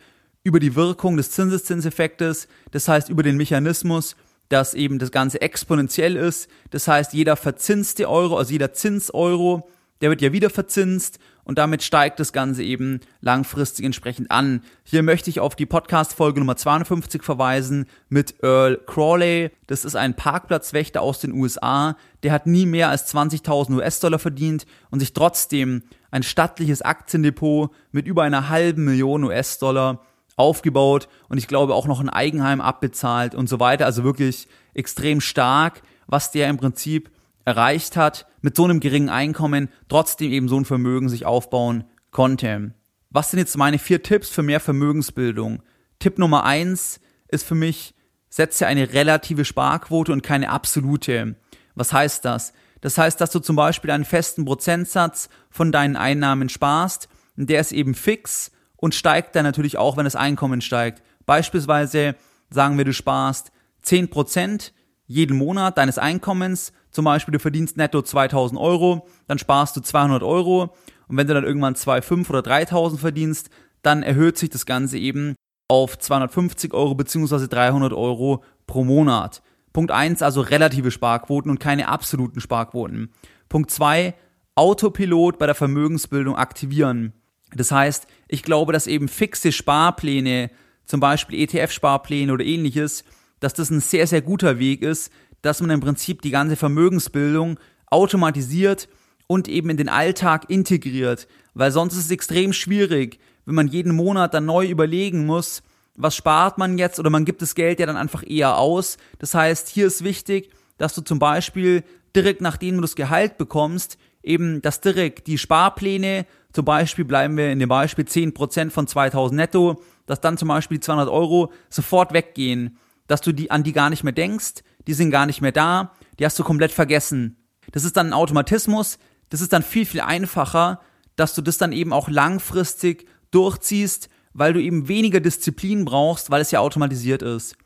über 0.48 0.60
die 0.60 0.74
Wirkung 0.74 1.18
des 1.18 1.30
Zinseszinseffektes, 1.30 2.48
das 2.70 2.88
heißt 2.88 3.10
über 3.10 3.22
den 3.22 3.36
Mechanismus, 3.36 4.16
dass 4.48 4.72
eben 4.72 4.98
das 4.98 5.10
Ganze 5.10 5.42
exponentiell 5.42 6.16
ist, 6.16 6.48
das 6.70 6.88
heißt 6.88 7.12
jeder 7.12 7.36
verzinste 7.36 8.08
Euro, 8.08 8.38
also 8.38 8.50
jeder 8.50 8.72
Zinseuro, 8.72 9.68
der 10.00 10.08
wird 10.08 10.22
ja 10.22 10.32
wieder 10.32 10.48
verzinst 10.48 11.18
und 11.44 11.58
damit 11.58 11.82
steigt 11.82 12.18
das 12.18 12.32
Ganze 12.32 12.62
eben 12.62 13.00
langfristig 13.20 13.84
entsprechend 13.84 14.30
an. 14.30 14.62
Hier 14.84 15.02
möchte 15.02 15.28
ich 15.28 15.38
auf 15.38 15.54
die 15.54 15.66
Podcast-Folge 15.66 16.40
Nummer 16.40 16.56
52 16.56 17.22
verweisen 17.22 17.84
mit 18.08 18.42
Earl 18.42 18.78
Crawley. 18.86 19.50
Das 19.66 19.84
ist 19.84 19.96
ein 19.96 20.14
Parkplatzwächter 20.14 21.02
aus 21.02 21.20
den 21.20 21.32
USA. 21.32 21.94
Der 22.22 22.32
hat 22.32 22.46
nie 22.46 22.64
mehr 22.64 22.88
als 22.88 23.14
20.000 23.14 23.76
US-Dollar 23.76 24.18
verdient 24.18 24.64
und 24.90 25.00
sich 25.00 25.12
trotzdem 25.12 25.82
ein 26.10 26.22
stattliches 26.22 26.80
Aktiendepot 26.80 27.70
mit 27.92 28.06
über 28.06 28.22
einer 28.22 28.48
halben 28.48 28.84
Million 28.84 29.24
US-Dollar 29.24 30.00
aufgebaut 30.38 31.08
und 31.28 31.38
ich 31.38 31.48
glaube 31.48 31.74
auch 31.74 31.86
noch 31.86 32.00
ein 32.00 32.08
Eigenheim 32.08 32.60
abbezahlt 32.60 33.34
und 33.34 33.48
so 33.48 33.60
weiter. 33.60 33.86
Also 33.86 34.04
wirklich 34.04 34.48
extrem 34.74 35.20
stark, 35.20 35.82
was 36.06 36.30
der 36.30 36.48
im 36.48 36.56
Prinzip 36.56 37.10
erreicht 37.44 37.96
hat, 37.96 38.26
mit 38.40 38.56
so 38.56 38.64
einem 38.64 38.80
geringen 38.80 39.08
Einkommen 39.08 39.68
trotzdem 39.88 40.30
eben 40.30 40.48
so 40.48 40.58
ein 40.58 40.64
Vermögen 40.64 41.08
sich 41.08 41.26
aufbauen 41.26 41.84
konnte. 42.10 42.74
Was 43.10 43.30
sind 43.30 43.40
jetzt 43.40 43.56
meine 43.56 43.78
vier 43.78 44.02
Tipps 44.02 44.28
für 44.28 44.42
mehr 44.42 44.60
Vermögensbildung? 44.60 45.62
Tipp 45.98 46.18
Nummer 46.18 46.44
eins 46.44 47.00
ist 47.28 47.46
für 47.46 47.54
mich, 47.54 47.94
setze 48.28 48.66
eine 48.66 48.92
relative 48.92 49.44
Sparquote 49.44 50.12
und 50.12 50.22
keine 50.22 50.50
absolute. 50.50 51.36
Was 51.74 51.92
heißt 51.92 52.24
das? 52.24 52.52
Das 52.80 52.98
heißt, 52.98 53.20
dass 53.20 53.30
du 53.30 53.40
zum 53.40 53.56
Beispiel 53.56 53.90
einen 53.90 54.04
festen 54.04 54.44
Prozentsatz 54.44 55.28
von 55.50 55.72
deinen 55.72 55.96
Einnahmen 55.96 56.48
sparst, 56.48 57.08
der 57.34 57.60
ist 57.60 57.72
eben 57.72 57.94
fix 57.94 58.52
und 58.78 58.94
steigt 58.94 59.36
dann 59.36 59.44
natürlich 59.44 59.76
auch, 59.76 59.96
wenn 59.96 60.04
das 60.04 60.16
Einkommen 60.16 60.60
steigt. 60.60 61.02
Beispielsweise 61.26 62.14
sagen 62.50 62.78
wir, 62.78 62.84
du 62.84 62.94
sparst 62.94 63.52
10% 63.84 64.72
jeden 65.06 65.36
Monat 65.36 65.78
deines 65.78 65.98
Einkommens 65.98 66.72
zum 66.90 67.04
Beispiel, 67.04 67.32
du 67.32 67.38
verdienst 67.38 67.76
netto 67.76 68.02
2000 68.02 68.58
Euro, 68.58 69.06
dann 69.26 69.38
sparst 69.38 69.76
du 69.76 69.80
200 69.80 70.22
Euro 70.22 70.74
und 71.08 71.16
wenn 71.16 71.26
du 71.26 71.34
dann 71.34 71.44
irgendwann 71.44 71.74
2,5 71.74 72.30
oder 72.30 72.42
3000 72.42 73.00
verdienst, 73.00 73.50
dann 73.82 74.02
erhöht 74.02 74.38
sich 74.38 74.50
das 74.50 74.66
Ganze 74.66 74.98
eben 74.98 75.34
auf 75.68 75.98
250 75.98 76.72
Euro 76.74 76.94
bzw. 76.94 77.46
300 77.46 77.92
Euro 77.92 78.42
pro 78.66 78.84
Monat. 78.84 79.42
Punkt 79.72 79.90
1, 79.90 80.22
also 80.22 80.40
relative 80.40 80.90
Sparquoten 80.90 81.50
und 81.50 81.60
keine 81.60 81.88
absoluten 81.88 82.40
Sparquoten. 82.40 83.12
Punkt 83.48 83.70
2, 83.70 84.14
Autopilot 84.54 85.38
bei 85.38 85.46
der 85.46 85.54
Vermögensbildung 85.54 86.36
aktivieren. 86.36 87.12
Das 87.54 87.70
heißt, 87.70 88.06
ich 88.28 88.42
glaube, 88.42 88.72
dass 88.72 88.86
eben 88.86 89.08
fixe 89.08 89.52
Sparpläne, 89.52 90.50
zum 90.84 91.00
Beispiel 91.00 91.40
ETF-Sparpläne 91.40 92.32
oder 92.32 92.44
ähnliches, 92.44 93.04
dass 93.40 93.54
das 93.54 93.70
ein 93.70 93.80
sehr, 93.80 94.06
sehr 94.06 94.22
guter 94.22 94.58
Weg 94.58 94.82
ist, 94.82 95.12
dass 95.42 95.60
man 95.60 95.70
im 95.70 95.80
Prinzip 95.80 96.22
die 96.22 96.30
ganze 96.30 96.56
Vermögensbildung 96.56 97.58
automatisiert 97.86 98.88
und 99.26 99.48
eben 99.48 99.70
in 99.70 99.76
den 99.76 99.88
Alltag 99.88 100.46
integriert, 100.48 101.28
weil 101.54 101.70
sonst 101.70 101.94
ist 101.94 102.06
es 102.06 102.10
extrem 102.10 102.52
schwierig, 102.52 103.20
wenn 103.44 103.54
man 103.54 103.68
jeden 103.68 103.94
Monat 103.94 104.34
dann 104.34 104.46
neu 104.46 104.66
überlegen 104.66 105.26
muss, 105.26 105.62
was 105.94 106.14
spart 106.14 106.58
man 106.58 106.78
jetzt 106.78 106.98
oder 106.98 107.10
man 107.10 107.24
gibt 107.24 107.42
das 107.42 107.54
Geld 107.54 107.80
ja 107.80 107.86
dann 107.86 107.96
einfach 107.96 108.24
eher 108.26 108.56
aus. 108.56 108.98
Das 109.18 109.34
heißt, 109.34 109.68
hier 109.68 109.86
ist 109.86 110.04
wichtig, 110.04 110.50
dass 110.78 110.94
du 110.94 111.02
zum 111.02 111.18
Beispiel 111.18 111.82
direkt 112.14 112.40
nachdem 112.40 112.76
du 112.76 112.82
das 112.82 112.94
Gehalt 112.94 113.36
bekommst, 113.36 113.98
eben 114.22 114.62
dass 114.62 114.80
direkt 114.80 115.26
die 115.26 115.38
Sparpläne, 115.38 116.26
zum 116.52 116.64
Beispiel 116.64 117.04
bleiben 117.04 117.36
wir 117.36 117.50
in 117.50 117.58
dem 117.58 117.68
Beispiel 117.68 118.04
10% 118.04 118.70
von 118.70 118.86
2000 118.86 119.36
netto, 119.36 119.82
dass 120.06 120.20
dann 120.20 120.38
zum 120.38 120.48
Beispiel 120.48 120.80
200 120.80 121.08
Euro 121.08 121.52
sofort 121.68 122.12
weggehen, 122.12 122.78
dass 123.06 123.20
du 123.20 123.32
die, 123.32 123.50
an 123.50 123.62
die 123.62 123.72
gar 123.72 123.90
nicht 123.90 124.04
mehr 124.04 124.12
denkst, 124.12 124.62
die 124.86 124.94
sind 124.94 125.10
gar 125.10 125.26
nicht 125.26 125.40
mehr 125.40 125.52
da, 125.52 125.92
die 126.18 126.24
hast 126.24 126.38
du 126.38 126.44
komplett 126.44 126.72
vergessen. 126.72 127.36
Das 127.72 127.84
ist 127.84 127.96
dann 127.96 128.08
ein 128.08 128.12
Automatismus, 128.14 128.98
das 129.28 129.40
ist 129.40 129.52
dann 129.52 129.62
viel, 129.62 129.84
viel 129.84 130.00
einfacher, 130.00 130.80
dass 131.16 131.34
du 131.34 131.42
das 131.42 131.58
dann 131.58 131.72
eben 131.72 131.92
auch 131.92 132.08
langfristig 132.08 133.06
durchziehst, 133.30 134.08
weil 134.32 134.52
du 134.52 134.62
eben 134.62 134.88
weniger 134.88 135.20
Disziplin 135.20 135.84
brauchst, 135.84 136.30
weil 136.30 136.40
es 136.40 136.50
ja 136.50 136.60
automatisiert 136.60 137.22
ist. 137.22 137.56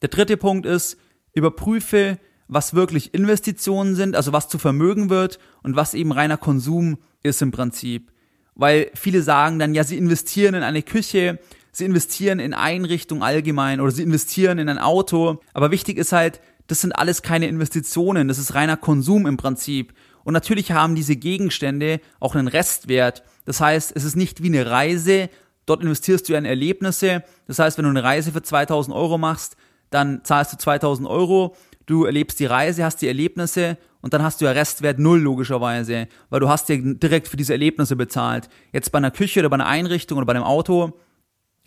Der 0.00 0.08
dritte 0.08 0.36
Punkt 0.36 0.64
ist, 0.64 0.96
überprüfe, 1.34 2.18
was 2.48 2.74
wirklich 2.74 3.14
Investitionen 3.14 3.94
sind, 3.94 4.16
also 4.16 4.32
was 4.32 4.48
zu 4.48 4.58
Vermögen 4.58 5.10
wird 5.10 5.38
und 5.62 5.76
was 5.76 5.94
eben 5.94 6.12
reiner 6.12 6.36
Konsum 6.36 6.98
ist 7.22 7.42
im 7.42 7.50
Prinzip. 7.52 8.10
Weil 8.60 8.90
viele 8.94 9.22
sagen 9.22 9.58
dann, 9.58 9.72
ja, 9.72 9.84
sie 9.84 9.96
investieren 9.96 10.54
in 10.54 10.62
eine 10.62 10.82
Küche, 10.82 11.38
sie 11.72 11.86
investieren 11.86 12.40
in 12.40 12.52
Einrichtungen 12.52 13.22
allgemein 13.22 13.80
oder 13.80 13.90
sie 13.90 14.02
investieren 14.02 14.58
in 14.58 14.68
ein 14.68 14.76
Auto. 14.78 15.40
Aber 15.54 15.70
wichtig 15.70 15.96
ist 15.96 16.12
halt, 16.12 16.42
das 16.66 16.82
sind 16.82 16.92
alles 16.92 17.22
keine 17.22 17.48
Investitionen, 17.48 18.28
das 18.28 18.38
ist 18.38 18.54
reiner 18.54 18.76
Konsum 18.76 19.26
im 19.26 19.38
Prinzip. 19.38 19.94
Und 20.24 20.34
natürlich 20.34 20.72
haben 20.72 20.94
diese 20.94 21.16
Gegenstände 21.16 22.02
auch 22.20 22.34
einen 22.34 22.48
Restwert. 22.48 23.22
Das 23.46 23.62
heißt, 23.62 23.92
es 23.96 24.04
ist 24.04 24.14
nicht 24.14 24.42
wie 24.42 24.48
eine 24.48 24.70
Reise, 24.70 25.30
dort 25.64 25.80
investierst 25.82 26.28
du 26.28 26.34
in 26.34 26.44
Erlebnisse. 26.44 27.24
Das 27.46 27.58
heißt, 27.58 27.78
wenn 27.78 27.84
du 27.84 27.90
eine 27.90 28.04
Reise 28.04 28.30
für 28.30 28.42
2000 28.42 28.94
Euro 28.94 29.16
machst, 29.16 29.56
dann 29.88 30.22
zahlst 30.22 30.52
du 30.52 30.58
2000 30.58 31.08
Euro, 31.08 31.56
du 31.90 32.04
erlebst 32.04 32.40
die 32.40 32.46
Reise, 32.46 32.84
hast 32.84 33.02
die 33.02 33.08
Erlebnisse 33.08 33.76
und 34.00 34.14
dann 34.14 34.22
hast 34.22 34.40
du 34.40 34.46
ja 34.46 34.52
Restwert 34.52 34.98
null 34.98 35.20
logischerweise, 35.20 36.08
weil 36.30 36.40
du 36.40 36.48
hast 36.48 36.68
ja 36.68 36.76
direkt 36.78 37.28
für 37.28 37.36
diese 37.36 37.52
Erlebnisse 37.52 37.96
bezahlt. 37.96 38.48
Jetzt 38.72 38.92
bei 38.92 38.98
einer 38.98 39.10
Küche 39.10 39.40
oder 39.40 39.50
bei 39.50 39.54
einer 39.54 39.66
Einrichtung 39.66 40.18
oder 40.18 40.26
bei 40.26 40.34
einem 40.34 40.44
Auto, 40.44 40.98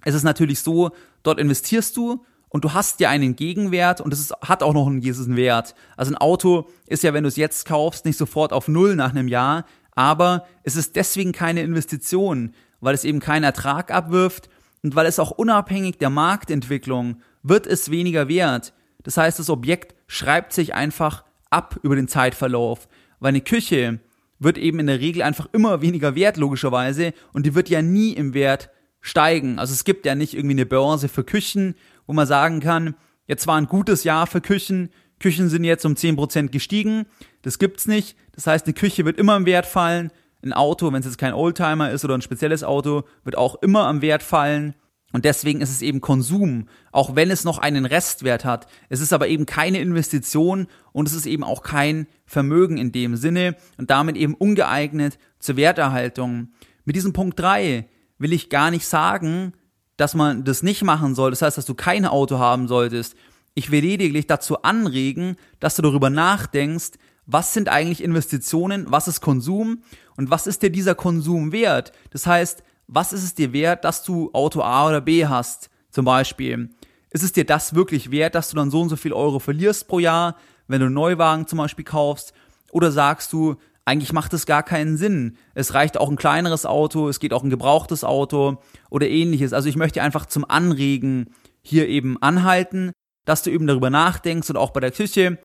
ist 0.06 0.16
es 0.16 0.24
natürlich 0.24 0.60
so, 0.60 0.92
dort 1.22 1.40
investierst 1.40 1.96
du 1.96 2.26
und 2.50 2.64
du 2.64 2.74
hast 2.74 3.00
ja 3.00 3.10
einen 3.10 3.36
Gegenwert 3.36 4.02
und 4.02 4.14
es 4.14 4.32
hat 4.42 4.64
auch 4.64 4.74
noch 4.74 4.88
einen 4.88 5.02
gewissen 5.02 5.36
Wert. 5.36 5.76
Also 5.98 6.12
ein 6.12 6.18
Auto 6.18 6.70
ist 6.88 7.04
ja, 7.04 7.14
wenn 7.14 7.24
du 7.24 7.30
es 7.30 7.36
jetzt 7.36 7.66
kaufst, 7.66 8.06
nicht 8.06 8.18
sofort 8.18 8.54
auf 8.54 8.68
Null 8.68 8.96
nach 8.96 9.12
einem 9.12 9.28
Jahr, 9.28 9.66
aber 9.92 10.46
es 10.64 10.76
ist 10.76 10.96
deswegen 10.96 11.32
keine 11.32 11.62
Investition, 11.62 12.54
weil 12.80 12.96
es 12.96 13.06
eben 13.06 13.20
keinen 13.20 13.44
Ertrag 13.44 13.92
abwirft 13.92 14.50
und 14.84 14.96
weil 14.96 15.06
es 15.06 15.20
auch 15.20 15.32
unabhängig 15.32 15.98
der 15.98 16.10
Marktentwicklung 16.10 17.22
wird 17.42 17.68
es 17.68 17.92
weniger 17.92 18.28
wert. 18.28 18.74
Das 19.04 19.18
heißt, 19.18 19.40
das 19.40 19.50
Objekt 19.50 19.96
schreibt 20.08 20.54
sich 20.54 20.74
einfach 20.74 21.24
ab 21.50 21.80
über 21.84 21.96
den 21.96 22.08
Zeitverlauf, 22.08 22.88
weil 23.20 23.30
eine 23.30 23.42
Küche 23.42 24.00
wird 24.40 24.58
eben 24.58 24.80
in 24.80 24.88
der 24.88 25.00
Regel 25.00 25.22
einfach 25.22 25.48
immer 25.54 25.82
weniger 25.82 26.16
wert, 26.16 26.38
logischerweise, 26.38 27.14
und 27.32 27.46
die 27.46 27.56
wird 27.56 27.70
ja 27.70 27.82
nie 27.82 28.14
im 28.14 28.34
Wert 28.34 28.70
steigen. 29.02 29.60
Also 29.60 29.74
es 29.74 29.84
gibt 29.84 30.06
ja 30.06 30.16
nicht 30.16 30.34
irgendwie 30.34 30.56
eine 30.56 30.66
Börse 30.66 31.08
für 31.08 31.24
Küchen 31.24 31.76
wo 32.08 32.14
man 32.14 32.28
sagen 32.28 32.60
kann, 32.60 32.96
jetzt 33.28 33.48
war 33.48 33.58
ein 33.58 33.68
gutes 33.68 34.04
Jahr 34.04 34.28
für 34.28 34.42
Küchen, 34.42 34.90
Küchen 35.20 35.50
sind 35.50 35.64
jetzt 35.64 35.86
um 35.86 35.94
10% 35.94 36.50
gestiegen, 36.50 37.06
das 37.44 37.60
gibt's 37.60 37.88
nicht. 37.88 38.18
Das 38.34 38.48
heißt, 38.48 38.66
eine 38.66 38.74
Küche 38.74 39.06
wird 39.06 39.18
immer 39.18 39.36
im 39.36 39.46
Wert 39.46 39.66
fallen. 39.66 40.12
Ein 40.44 40.54
Auto, 40.54 40.92
wenn 40.92 41.00
es 41.00 41.06
jetzt 41.06 41.18
kein 41.18 41.34
Oldtimer 41.34 41.92
ist 41.92 42.04
oder 42.04 42.18
ein 42.18 42.22
spezielles 42.22 42.64
Auto, 42.64 43.04
wird 43.24 43.38
auch 43.38 43.62
immer 43.62 43.88
am 43.88 44.02
Wert 44.02 44.24
fallen. 44.24 44.76
Und 45.14 45.26
deswegen 45.26 45.62
ist 45.62 45.70
es 45.70 45.84
eben 45.84 46.02
Konsum, 46.02 46.68
auch 46.92 47.16
wenn 47.16 47.30
es 47.30 47.44
noch 47.44 47.60
einen 47.60 47.86
Restwert 47.86 48.44
hat. 48.44 48.68
Es 48.90 49.00
ist 49.00 49.14
aber 49.14 49.28
eben 49.28 49.46
keine 49.46 49.80
Investition 49.80 50.68
und 50.92 51.08
es 51.08 51.14
ist 51.14 51.28
eben 51.28 51.44
auch 51.44 51.62
kein 51.62 52.08
Vermögen 52.26 52.78
in 52.78 52.92
dem 52.92 53.16
Sinne 53.16 53.56
und 53.78 53.92
damit 53.92 54.18
eben 54.18 54.34
ungeeignet 54.34 55.20
zur 55.40 55.56
Werterhaltung. 55.56 56.50
Mit 56.84 56.96
diesem 56.96 57.14
Punkt 57.14 57.40
3 57.40 57.88
will 58.18 58.34
ich 58.34 58.50
gar 58.50 58.72
nicht 58.72 58.88
sagen, 58.88 59.54
dass 59.98 60.16
man 60.16 60.44
das 60.44 60.64
nicht 60.64 60.84
machen 60.84 61.14
soll. 61.14 61.30
Das 61.30 61.44
heißt, 61.44 61.60
dass 61.60 61.66
du 61.66 61.76
kein 61.76 62.06
Auto 62.06 62.40
haben 62.40 62.68
solltest. 62.68 63.16
Ich 63.54 63.70
will 63.70 63.84
lediglich 63.84 64.26
dazu 64.26 64.64
anregen, 64.64 65.36
dass 65.60 65.76
du 65.76 65.84
darüber 65.84 66.10
nachdenkst, 66.10 66.94
was 67.28 67.54
sind 67.54 67.70
eigentlich 67.70 68.04
Investitionen, 68.04 68.88
was 68.90 69.08
ist 69.08 69.22
Konsum 69.22 69.84
und 70.18 70.32
was 70.32 70.48
ist 70.48 70.64
dir 70.64 70.72
dieser 70.72 70.96
Konsum 70.96 71.52
wert? 71.52 71.92
Das 72.10 72.26
heißt, 72.26 72.64
was 72.88 73.14
ist 73.14 73.24
es 73.24 73.36
dir 73.36 73.54
wert, 73.54 73.84
dass 73.86 74.04
du 74.04 74.32
Auto 74.34 74.62
A 74.62 74.88
oder 74.88 75.02
B 75.02 75.26
hast, 75.26 75.70
zum 75.90 76.06
Beispiel? 76.06 76.70
Ist 77.12 77.24
es 77.24 77.32
dir 77.32 77.46
das 77.46 77.76
wirklich 77.76 78.12
wert, 78.12 78.36
dass 78.36 78.50
du 78.50 78.56
dann 78.56 78.72
so 78.72 78.82
und 78.82 78.90
so 78.90 78.96
viel 78.96 79.14
Euro 79.14 79.40
verlierst 79.40 79.88
pro 79.88 80.00
Jahr, 80.00 80.36
wenn 80.68 80.80
du 80.80 80.88
einen 80.88 80.96
Neuwagen 80.96 81.48
zum 81.48 81.58
Beispiel 81.58 81.86
kaufst? 81.86 82.34
Oder 82.72 82.92
sagst 82.92 83.32
du, 83.34 83.56
eigentlich 83.86 84.14
macht 84.14 84.34
es 84.34 84.46
gar 84.46 84.64
keinen 84.64 84.98
Sinn. 84.98 85.38
Es 85.54 85.74
reicht 85.74 85.98
auch 85.98 86.10
ein 86.10 86.16
kleineres 86.16 86.66
Auto, 86.66 87.10
es 87.10 87.20
geht 87.20 87.34
auch 87.34 87.44
ein 87.44 87.50
gebrauchtes 87.50 88.04
Auto 88.04 88.58
oder 88.90 89.08
ähnliches. 89.08 89.54
Also 89.54 89.70
ich 89.70 89.76
möchte 89.76 90.02
einfach 90.02 90.26
zum 90.26 90.50
Anregen 90.50 91.34
hier 91.62 91.88
eben 91.88 92.22
anhalten, 92.22 92.92
dass 93.26 93.44
du 93.44 93.52
eben 93.52 93.68
darüber 93.68 93.90
nachdenkst 93.90 94.50
und 94.50 94.58
auch 94.58 94.72
bei 94.72 94.80
der 94.80 94.92
Küche, 94.92 95.38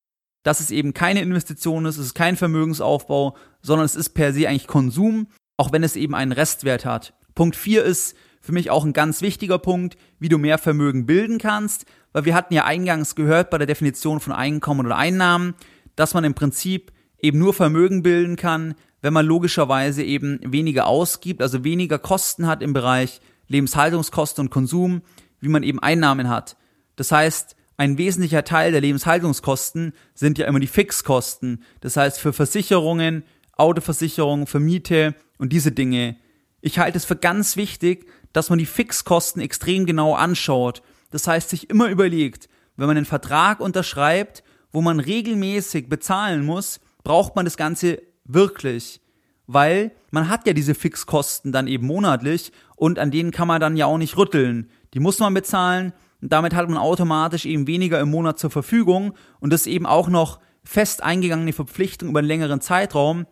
dass 0.45 0.61
es 0.61 0.71
eben 0.71 0.95
keine 0.95 1.21
Investition 1.21 1.85
ist, 1.85 1.99
es 1.99 2.07
ist 2.07 2.15
kein 2.15 2.37
Vermögensaufbau, 2.37 3.37
sondern 3.61 3.85
es 3.85 3.97
ist 3.97 4.11
per 4.11 4.33
se 4.33 4.49
eigentlich 4.49 4.67
Konsum, 4.67 5.29
auch 5.57 5.73
wenn 5.73 5.83
es 5.83 5.97
eben 5.97 6.15
einen 6.15 6.33
Restwert 6.33 6.85
hat. 6.85 7.15
Punkt 7.39 7.55
4 7.55 7.85
ist 7.85 8.17
für 8.41 8.51
mich 8.51 8.69
auch 8.69 8.85
ein 8.85 8.93
ganz 8.93 9.23
wichtiger 9.23 9.61
Punkt, 9.61 9.97
wie 10.19 10.29
du 10.29 10.39
mehr 10.39 10.59
Vermögen 10.59 11.07
bilden 11.07 11.39
kannst, 11.39 11.85
weil 12.13 12.25
wir 12.25 12.35
hatten 12.35 12.53
ja 12.53 12.65
eingangs 12.65 13.15
gehört 13.15 13.51
bei 13.51 13.59
der 13.59 13.69
Definition 13.69 14.19
von 14.19 14.33
Einkommen 14.33 14.85
oder 14.85 14.97
Einnahmen, 14.97 15.55
dass 15.95 16.15
man 16.15 16.25
im 16.25 16.35
Prinzip 16.35 16.91
eben 17.17 17.39
nur 17.39 17.55
Vermögen 17.55 18.03
bilden 18.03 18.35
kann, 18.35 18.75
wenn 19.03 19.13
man 19.13 19.25
logischerweise 19.25 20.03
eben 20.03 20.41
weniger 20.43 20.89
ausgibt, 20.89 21.41
also 21.41 21.63
weniger 21.63 22.01
Kosten 22.01 22.49
hat 22.49 22.61
im 22.61 22.73
Bereich 22.73 23.21
Lebenshaltungskosten 23.47 24.47
und 24.47 24.51
Konsum, 24.51 25.03
wie 25.39 25.49
man 25.49 25.63
eben 25.63 25.79
Einnahmen 25.79 26.29
hat. 26.29 26.57
Das 26.97 27.13
heißt, 27.13 27.55
ein 27.77 27.99
wesentlicher 27.99 28.43
Teil 28.43 28.73
der 28.73 28.81
Lebenshaltungskosten 28.81 29.93
sind 30.13 30.39
ja 30.39 30.49
immer 30.49 30.59
die 30.59 30.67
Fixkosten. 30.67 31.63
Das 31.83 31.97
heißt, 31.97 32.19
für 32.19 32.33
Versicherungen, 32.33 33.23
Autoversicherung, 33.57 34.49
für 34.49 34.59
Miete 34.59 35.15
und 35.39 35.53
diese 35.53 35.71
Dinge. 35.71 36.17
Ich 36.61 36.79
halte 36.79 36.99
es 36.99 37.05
für 37.05 37.17
ganz 37.17 37.57
wichtig, 37.57 38.07
dass 38.33 38.51
man 38.51 38.59
die 38.59 38.67
Fixkosten 38.67 39.41
extrem 39.41 39.87
genau 39.87 40.15
anschaut. 40.15 40.83
Das 41.11 41.27
heißt, 41.27 41.49
sich 41.51 41.71
immer 41.71 41.89
überlegt, 41.89 42.49
wenn 42.77 42.87
man 42.87 42.97
einen 42.97 43.07
Vertrag 43.07 43.61
unterschreibt, 43.61 44.43
wo 44.71 44.81
man 44.81 45.01
regelmäßig 45.01 45.89
bezahlen 45.89 46.45
muss, 46.45 46.81
braucht 47.03 47.37
man 47.37 47.45
das 47.45 47.57
Ganze 47.57 48.03
wirklich. 48.25 49.01
Weil 49.47 49.93
man 50.11 50.29
hat 50.29 50.47
ja 50.47 50.53
diese 50.53 50.75
Fixkosten 50.75 51.53
dann 51.53 51.69
eben 51.69 51.87
monatlich 51.87 52.53
und 52.77 52.99
an 52.99 53.11
denen 53.11 53.31
kann 53.31 53.49
man 53.49 53.61
dann 53.61 53.77
ja 53.77 53.87
auch 53.87 53.99
nicht 53.99 54.17
rütteln. 54.17 54.71
Die 54.95 55.01
muss 55.01 55.19
man 55.19 55.33
bezahlen 55.33 55.93
und 56.21 56.33
damit 56.33 56.55
hat 56.55 56.69
man 56.69 56.79
automatisch 56.79 57.47
eben 57.47 57.67
weniger 57.67 58.01
im 58.01 58.11
Monat 58.11 58.39
zur 58.39 58.51
Verfügung 58.51 59.15
und 59.41 59.53
das 59.53 59.67
eben 59.67 59.87
auch 59.87 60.09
noch 60.09 60.41
fest 60.65 61.03
eingegangene 61.03 61.53
Verpflichtung 61.53 62.11
über 62.11 62.19
einen 62.19 62.29
längeren 62.29 62.61
Zeitraum. 62.61 63.27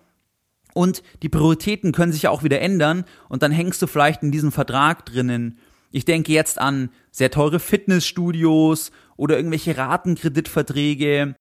Und 0.77 1.03
die 1.23 1.31
Prioritäten 1.31 1.93
können 1.93 2.13
sich 2.13 2.25
ja 2.25 2.31
auch 2.31 2.43
wieder 2.43 2.61
ändern 2.61 3.07
und 3.31 3.43
dann 3.43 3.51
hängst 3.51 3.81
du 3.81 3.87
vielleicht 3.87 4.23
in 4.23 4.31
diesem 4.31 4.53
Vertrag 4.53 5.07
drinnen. 5.07 5.59
Ich 5.91 6.05
denke 6.05 6.35
jetzt 6.35 6.59
an 6.59 6.91
sehr 7.11 7.31
teure 7.31 7.61
Fitnessstudios 7.61 8.91
oder 9.17 9.39
irgendwelche 9.39 9.79
Ratenkreditverträge 9.79 11.35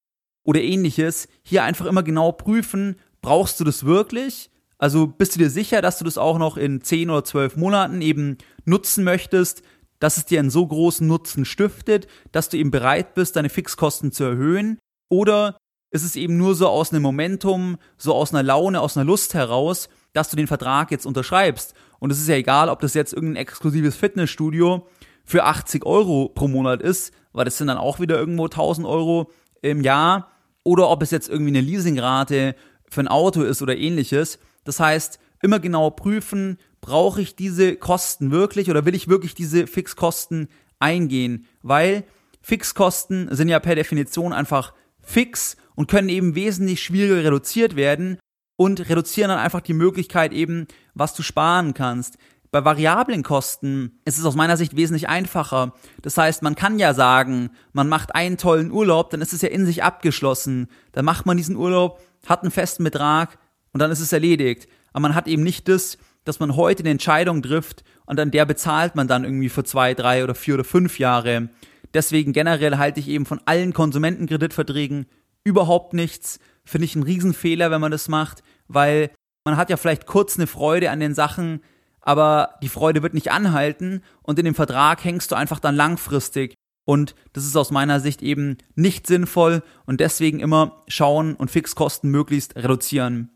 oder 0.45 0.61
ähnliches. 0.61 1.27
Hier 1.43 1.65
einfach 1.65 1.85
immer 1.85 2.01
genau 2.01 2.31
prüfen, 2.31 2.95
brauchst 3.21 3.59
du 3.59 3.65
das 3.65 3.83
wirklich? 3.85 4.51
Also 4.77 5.05
bist 5.05 5.35
du 5.35 5.39
dir 5.39 5.49
sicher, 5.49 5.81
dass 5.81 5.97
du 5.97 6.05
das 6.05 6.17
auch 6.17 6.37
noch 6.37 6.55
in 6.55 6.79
10 6.79 7.09
oder 7.09 7.25
12 7.25 7.57
Monaten 7.57 8.01
eben 8.01 8.37
nutzen 8.63 9.03
möchtest, 9.03 9.63
dass 9.99 10.15
es 10.15 10.23
dir 10.23 10.39
einen 10.39 10.49
so 10.49 10.65
großen 10.65 11.05
Nutzen 11.05 11.43
stiftet, 11.43 12.07
dass 12.31 12.47
du 12.47 12.55
eben 12.55 12.71
bereit 12.71 13.15
bist, 13.15 13.35
deine 13.35 13.49
Fixkosten 13.49 14.13
zu 14.13 14.23
erhöhen? 14.23 14.79
Oder 15.09 15.57
ist 15.95 16.03
es 16.03 16.15
eben 16.15 16.37
nur 16.37 16.55
so 16.55 16.67
aus 16.67 16.91
einem 16.91 17.01
Momentum, 17.01 17.77
so 17.97 18.13
aus 18.13 18.33
einer 18.33 18.43
Laune, 18.43 18.81
aus 18.81 18.97
einer 18.97 19.05
Lust 19.05 19.33
heraus, 19.33 19.87
dass 20.13 20.29
du 20.29 20.35
den 20.35 20.47
Vertrag 20.47 20.91
jetzt 20.91 21.05
unterschreibst? 21.05 21.73
Und 21.99 22.11
es 22.11 22.19
ist 22.19 22.27
ja 22.27 22.35
egal, 22.35 22.69
ob 22.69 22.81
das 22.81 22.93
jetzt 22.93 23.13
irgendein 23.13 23.41
exklusives 23.41 23.95
Fitnessstudio 23.95 24.85
für 25.23 25.45
80 25.45 25.85
Euro 25.85 26.29
pro 26.29 26.49
Monat 26.49 26.81
ist, 26.81 27.13
weil 27.31 27.45
das 27.45 27.57
sind 27.57 27.67
dann 27.67 27.77
auch 27.77 28.01
wieder 28.01 28.19
irgendwo 28.19 28.45
1000 28.45 28.85
Euro 28.85 29.31
im 29.61 29.81
Jahr, 29.81 30.31
oder 30.63 30.89
ob 30.89 31.01
es 31.01 31.11
jetzt 31.11 31.29
irgendwie 31.29 31.51
eine 31.51 31.61
Leasingrate 31.61 32.55
für 32.89 33.01
ein 33.01 33.07
Auto 33.07 33.43
ist 33.43 33.61
oder 33.61 33.77
ähnliches. 33.77 34.39
Das 34.63 34.79
heißt, 34.79 35.19
immer 35.41 35.59
genau 35.59 35.91
prüfen, 35.91 36.57
brauche 36.81 37.21
ich 37.21 37.35
diese 37.35 37.75
Kosten 37.75 38.31
wirklich 38.31 38.69
oder 38.69 38.85
will 38.85 38.95
ich 38.95 39.07
wirklich 39.07 39.33
diese 39.33 39.67
Fixkosten 39.67 40.49
eingehen? 40.79 41.45
Weil 41.61 42.03
Fixkosten 42.41 43.33
sind 43.33 43.47
ja 43.47 43.59
per 43.59 43.75
Definition 43.75 44.33
einfach 44.33 44.73
fix 45.01 45.55
und 45.75 45.89
können 45.89 46.09
eben 46.09 46.35
wesentlich 46.35 46.81
schwieriger 46.81 47.23
reduziert 47.23 47.75
werden 47.75 48.17
und 48.57 48.89
reduzieren 48.89 49.29
dann 49.29 49.39
einfach 49.39 49.61
die 49.61 49.73
Möglichkeit 49.73 50.33
eben, 50.33 50.67
was 50.93 51.13
du 51.13 51.23
sparen 51.23 51.73
kannst. 51.73 52.17
Bei 52.51 52.63
variablen 52.63 53.21
Kosten 53.21 53.99
ist 54.05 54.17
es 54.17 54.23
aus 54.23 54.35
meiner 54.35 54.55
Sicht 54.55 54.77
wesentlich 54.77 55.09
einfacher. 55.09 55.73
Das 56.01 56.17
heißt, 56.17 56.41
man 56.41 56.55
kann 56.55 56.79
ja 56.79 56.93
sagen, 56.93 57.49
man 57.73 57.89
macht 57.89 58.15
einen 58.15 58.37
tollen 58.37 58.71
Urlaub, 58.71 59.09
dann 59.09 59.21
ist 59.21 59.33
es 59.33 59.41
ja 59.41 59.49
in 59.49 59.65
sich 59.65 59.83
abgeschlossen. 59.83 60.69
Dann 60.93 61.03
macht 61.03 61.25
man 61.25 61.35
diesen 61.35 61.57
Urlaub, 61.57 61.99
hat 62.25 62.43
einen 62.43 62.51
festen 62.51 62.85
Betrag 62.85 63.37
und 63.73 63.81
dann 63.81 63.91
ist 63.91 63.99
es 63.99 64.13
erledigt. 64.13 64.69
Aber 64.93 65.01
man 65.01 65.15
hat 65.15 65.27
eben 65.27 65.43
nicht 65.43 65.67
das, 65.67 65.97
dass 66.23 66.39
man 66.39 66.55
heute 66.55 66.83
eine 66.83 66.91
Entscheidung 66.91 67.43
trifft 67.43 67.83
und 68.05 68.19
an 68.21 68.31
der 68.31 68.45
bezahlt 68.45 68.95
man 68.95 69.09
dann 69.09 69.25
irgendwie 69.25 69.49
für 69.49 69.65
zwei, 69.65 69.93
drei 69.93 70.23
oder 70.23 70.33
vier 70.33 70.53
oder 70.53 70.63
fünf 70.63 70.97
Jahre. 70.97 71.49
Deswegen 71.93 72.31
generell 72.31 72.77
halte 72.77 73.01
ich 73.01 73.09
eben 73.09 73.25
von 73.25 73.41
allen 73.45 73.73
Konsumentenkreditverträgen 73.73 75.07
überhaupt 75.45 75.93
nichts. 75.93 76.39
Finde 76.65 76.85
ich 76.85 76.95
einen 76.95 77.03
Riesenfehler, 77.03 77.71
wenn 77.71 77.79
man 77.79 77.91
das 77.91 78.09
macht, 78.09 78.43
weil 78.67 79.11
man 79.45 79.55
hat 79.55 79.69
ja 79.69 79.77
vielleicht 79.77 80.07
kurz 80.07 80.37
eine 80.37 80.47
Freude 80.47 80.89
an 80.91 80.99
den 80.99 81.13
Sachen, 81.13 81.61
aber 82.01 82.55
die 82.61 82.69
Freude 82.69 83.03
wird 83.03 83.13
nicht 83.13 83.31
anhalten 83.31 84.01
und 84.23 84.37
in 84.39 84.45
dem 84.45 84.55
Vertrag 84.55 85.03
hängst 85.03 85.31
du 85.31 85.35
einfach 85.35 85.59
dann 85.59 85.75
langfristig. 85.75 86.55
Und 86.87 87.15
das 87.33 87.45
ist 87.45 87.55
aus 87.55 87.71
meiner 87.71 87.99
Sicht 87.99 88.21
eben 88.21 88.57
nicht 88.75 89.07
sinnvoll 89.07 89.63
und 89.85 90.01
deswegen 90.01 90.39
immer 90.39 90.83
schauen 90.87 91.35
und 91.35 91.49
Fixkosten 91.49 92.11
möglichst 92.11 92.55
reduzieren. 92.55 93.31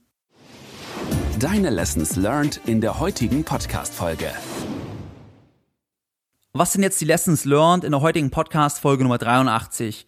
Deine 1.39 1.69
Lessons 1.69 2.15
learned 2.15 2.59
in 2.65 2.81
der 2.81 2.99
heutigen 2.99 3.43
Podcast-Folge. 3.43 4.31
Was 6.53 6.73
sind 6.73 6.83
jetzt 6.83 6.99
die 6.99 7.05
Lessons 7.05 7.45
learned 7.45 7.83
in 7.83 7.91
der 7.91 8.01
heutigen 8.01 8.29
Podcast-Folge 8.29 9.03
Nummer 9.03 9.19
83? 9.19 10.05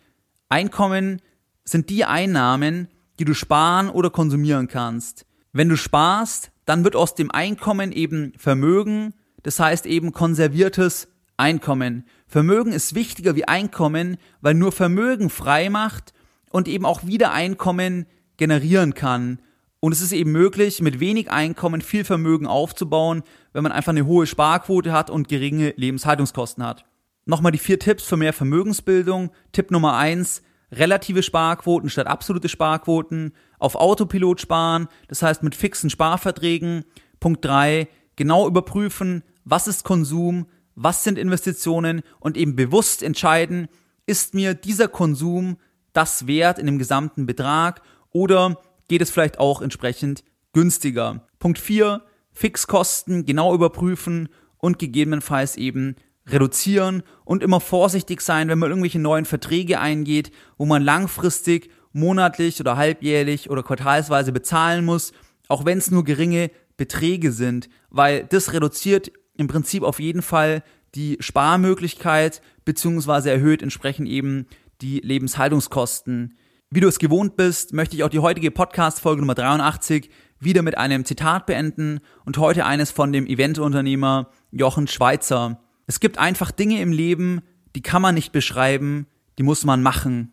Einkommen 0.49 1.21
sind 1.63 1.89
die 1.89 2.05
Einnahmen, 2.05 2.87
die 3.19 3.25
du 3.25 3.33
sparen 3.33 3.89
oder 3.89 4.09
konsumieren 4.09 4.67
kannst. 4.67 5.25
Wenn 5.53 5.69
du 5.69 5.77
sparst, 5.77 6.51
dann 6.65 6.83
wird 6.83 6.95
aus 6.95 7.15
dem 7.15 7.31
Einkommen 7.31 7.91
eben 7.91 8.33
Vermögen, 8.37 9.13
das 9.43 9.59
heißt 9.59 9.85
eben 9.85 10.11
konserviertes 10.11 11.07
Einkommen. 11.37 12.05
Vermögen 12.27 12.71
ist 12.71 12.95
wichtiger 12.95 13.35
wie 13.35 13.47
Einkommen, 13.47 14.17
weil 14.41 14.53
nur 14.53 14.71
Vermögen 14.71 15.29
frei 15.29 15.69
macht 15.69 16.13
und 16.51 16.67
eben 16.67 16.85
auch 16.85 17.05
wieder 17.05 17.31
Einkommen 17.31 18.05
generieren 18.37 18.93
kann. 18.93 19.39
Und 19.79 19.91
es 19.91 20.01
ist 20.01 20.13
eben 20.13 20.31
möglich, 20.31 20.81
mit 20.81 20.99
wenig 20.99 21.31
Einkommen 21.31 21.81
viel 21.81 22.05
Vermögen 22.05 22.45
aufzubauen, 22.45 23.23
wenn 23.51 23.63
man 23.63 23.71
einfach 23.71 23.89
eine 23.89 24.05
hohe 24.05 24.27
Sparquote 24.27 24.93
hat 24.93 25.09
und 25.09 25.27
geringe 25.27 25.73
Lebenshaltungskosten 25.75 26.63
hat. 26.63 26.85
Nochmal 27.25 27.51
die 27.51 27.57
vier 27.57 27.79
Tipps 27.79 28.03
für 28.03 28.17
mehr 28.17 28.33
Vermögensbildung. 28.33 29.31
Tipp 29.51 29.71
Nummer 29.71 29.95
eins, 29.95 30.43
relative 30.71 31.23
Sparquoten 31.23 31.89
statt 31.89 32.07
absolute 32.07 32.49
Sparquoten. 32.49 33.33
Auf 33.59 33.75
Autopilot 33.75 34.41
sparen, 34.41 34.87
das 35.07 35.21
heißt 35.21 35.43
mit 35.43 35.55
fixen 35.55 35.89
Sparverträgen. 35.89 36.85
Punkt 37.19 37.43
drei, 37.45 37.87
genau 38.15 38.47
überprüfen, 38.47 39.23
was 39.43 39.67
ist 39.67 39.83
Konsum, 39.83 40.47
was 40.75 41.03
sind 41.03 41.17
Investitionen 41.17 42.01
und 42.19 42.37
eben 42.37 42.55
bewusst 42.55 43.03
entscheiden, 43.03 43.67
ist 44.05 44.33
mir 44.33 44.53
dieser 44.53 44.87
Konsum 44.87 45.57
das 45.93 46.25
wert 46.27 46.57
in 46.57 46.65
dem 46.65 46.79
gesamten 46.79 47.25
Betrag 47.25 47.81
oder 48.11 48.57
geht 48.87 49.01
es 49.01 49.11
vielleicht 49.11 49.39
auch 49.39 49.61
entsprechend 49.61 50.23
günstiger. 50.53 51.27
Punkt 51.39 51.59
4, 51.59 52.01
Fixkosten 52.31 53.25
genau 53.25 53.53
überprüfen 53.53 54.29
und 54.57 54.79
gegebenenfalls 54.79 55.57
eben 55.57 55.95
reduzieren 56.27 57.03
und 57.25 57.43
immer 57.43 57.59
vorsichtig 57.59 58.21
sein, 58.21 58.47
wenn 58.47 58.59
man 58.59 58.69
irgendwelche 58.69 58.99
neuen 58.99 59.25
Verträge 59.25 59.79
eingeht, 59.79 60.31
wo 60.57 60.65
man 60.65 60.83
langfristig, 60.83 61.69
monatlich 61.93 62.59
oder 62.59 62.77
halbjährlich 62.77 63.49
oder 63.49 63.63
quartalsweise 63.63 64.31
bezahlen 64.31 64.85
muss, 64.85 65.13
auch 65.47 65.65
wenn 65.65 65.77
es 65.77 65.91
nur 65.91 66.03
geringe 66.03 66.51
Beträge 66.77 67.31
sind, 67.31 67.69
weil 67.89 68.25
das 68.25 68.53
reduziert 68.53 69.11
im 69.35 69.47
Prinzip 69.47 69.83
auf 69.83 69.99
jeden 69.99 70.21
Fall 70.21 70.63
die 70.95 71.17
Sparmöglichkeit 71.19 72.41
beziehungsweise 72.65 73.31
erhöht 73.31 73.61
entsprechend 73.61 74.07
eben 74.07 74.45
die 74.81 74.99
Lebenshaltungskosten. 74.99 76.37
Wie 76.69 76.79
du 76.79 76.87
es 76.87 76.99
gewohnt 76.99 77.35
bist, 77.35 77.73
möchte 77.73 77.95
ich 77.95 78.03
auch 78.03 78.09
die 78.09 78.19
heutige 78.19 78.51
Podcast-Folge 78.51 79.21
Nummer 79.21 79.35
83 79.35 80.09
wieder 80.39 80.61
mit 80.61 80.77
einem 80.77 81.05
Zitat 81.05 81.45
beenden 81.45 81.99
und 82.25 82.37
heute 82.37 82.65
eines 82.65 82.91
von 82.91 83.11
dem 83.11 83.27
Eventunternehmer 83.27 84.29
Jochen 84.51 84.87
Schweizer. 84.87 85.59
Es 85.87 85.99
gibt 85.99 86.17
einfach 86.17 86.51
Dinge 86.51 86.81
im 86.81 86.91
Leben, 86.91 87.41
die 87.75 87.81
kann 87.81 88.01
man 88.01 88.15
nicht 88.15 88.31
beschreiben, 88.31 89.07
die 89.37 89.43
muss 89.43 89.65
man 89.65 89.83
machen. 89.83 90.31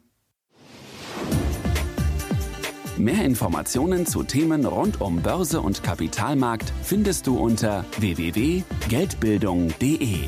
Mehr 2.97 3.25
Informationen 3.25 4.07
zu 4.07 4.23
Themen 4.25 4.67
rund 4.67 5.01
um 5.01 5.23
Börse 5.23 5.61
und 5.61 5.85
Kapitalmarkt 5.85 6.73
findest 6.83 7.29
du 7.29 7.39
unter 7.39 7.85
www.geldbildung.de. 7.99 10.19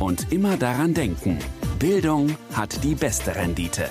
Und 0.00 0.32
immer 0.32 0.58
daran 0.58 0.92
denken, 0.92 1.38
Bildung 1.78 2.36
hat 2.52 2.84
die 2.84 2.94
beste 2.94 3.34
Rendite. 3.34 3.90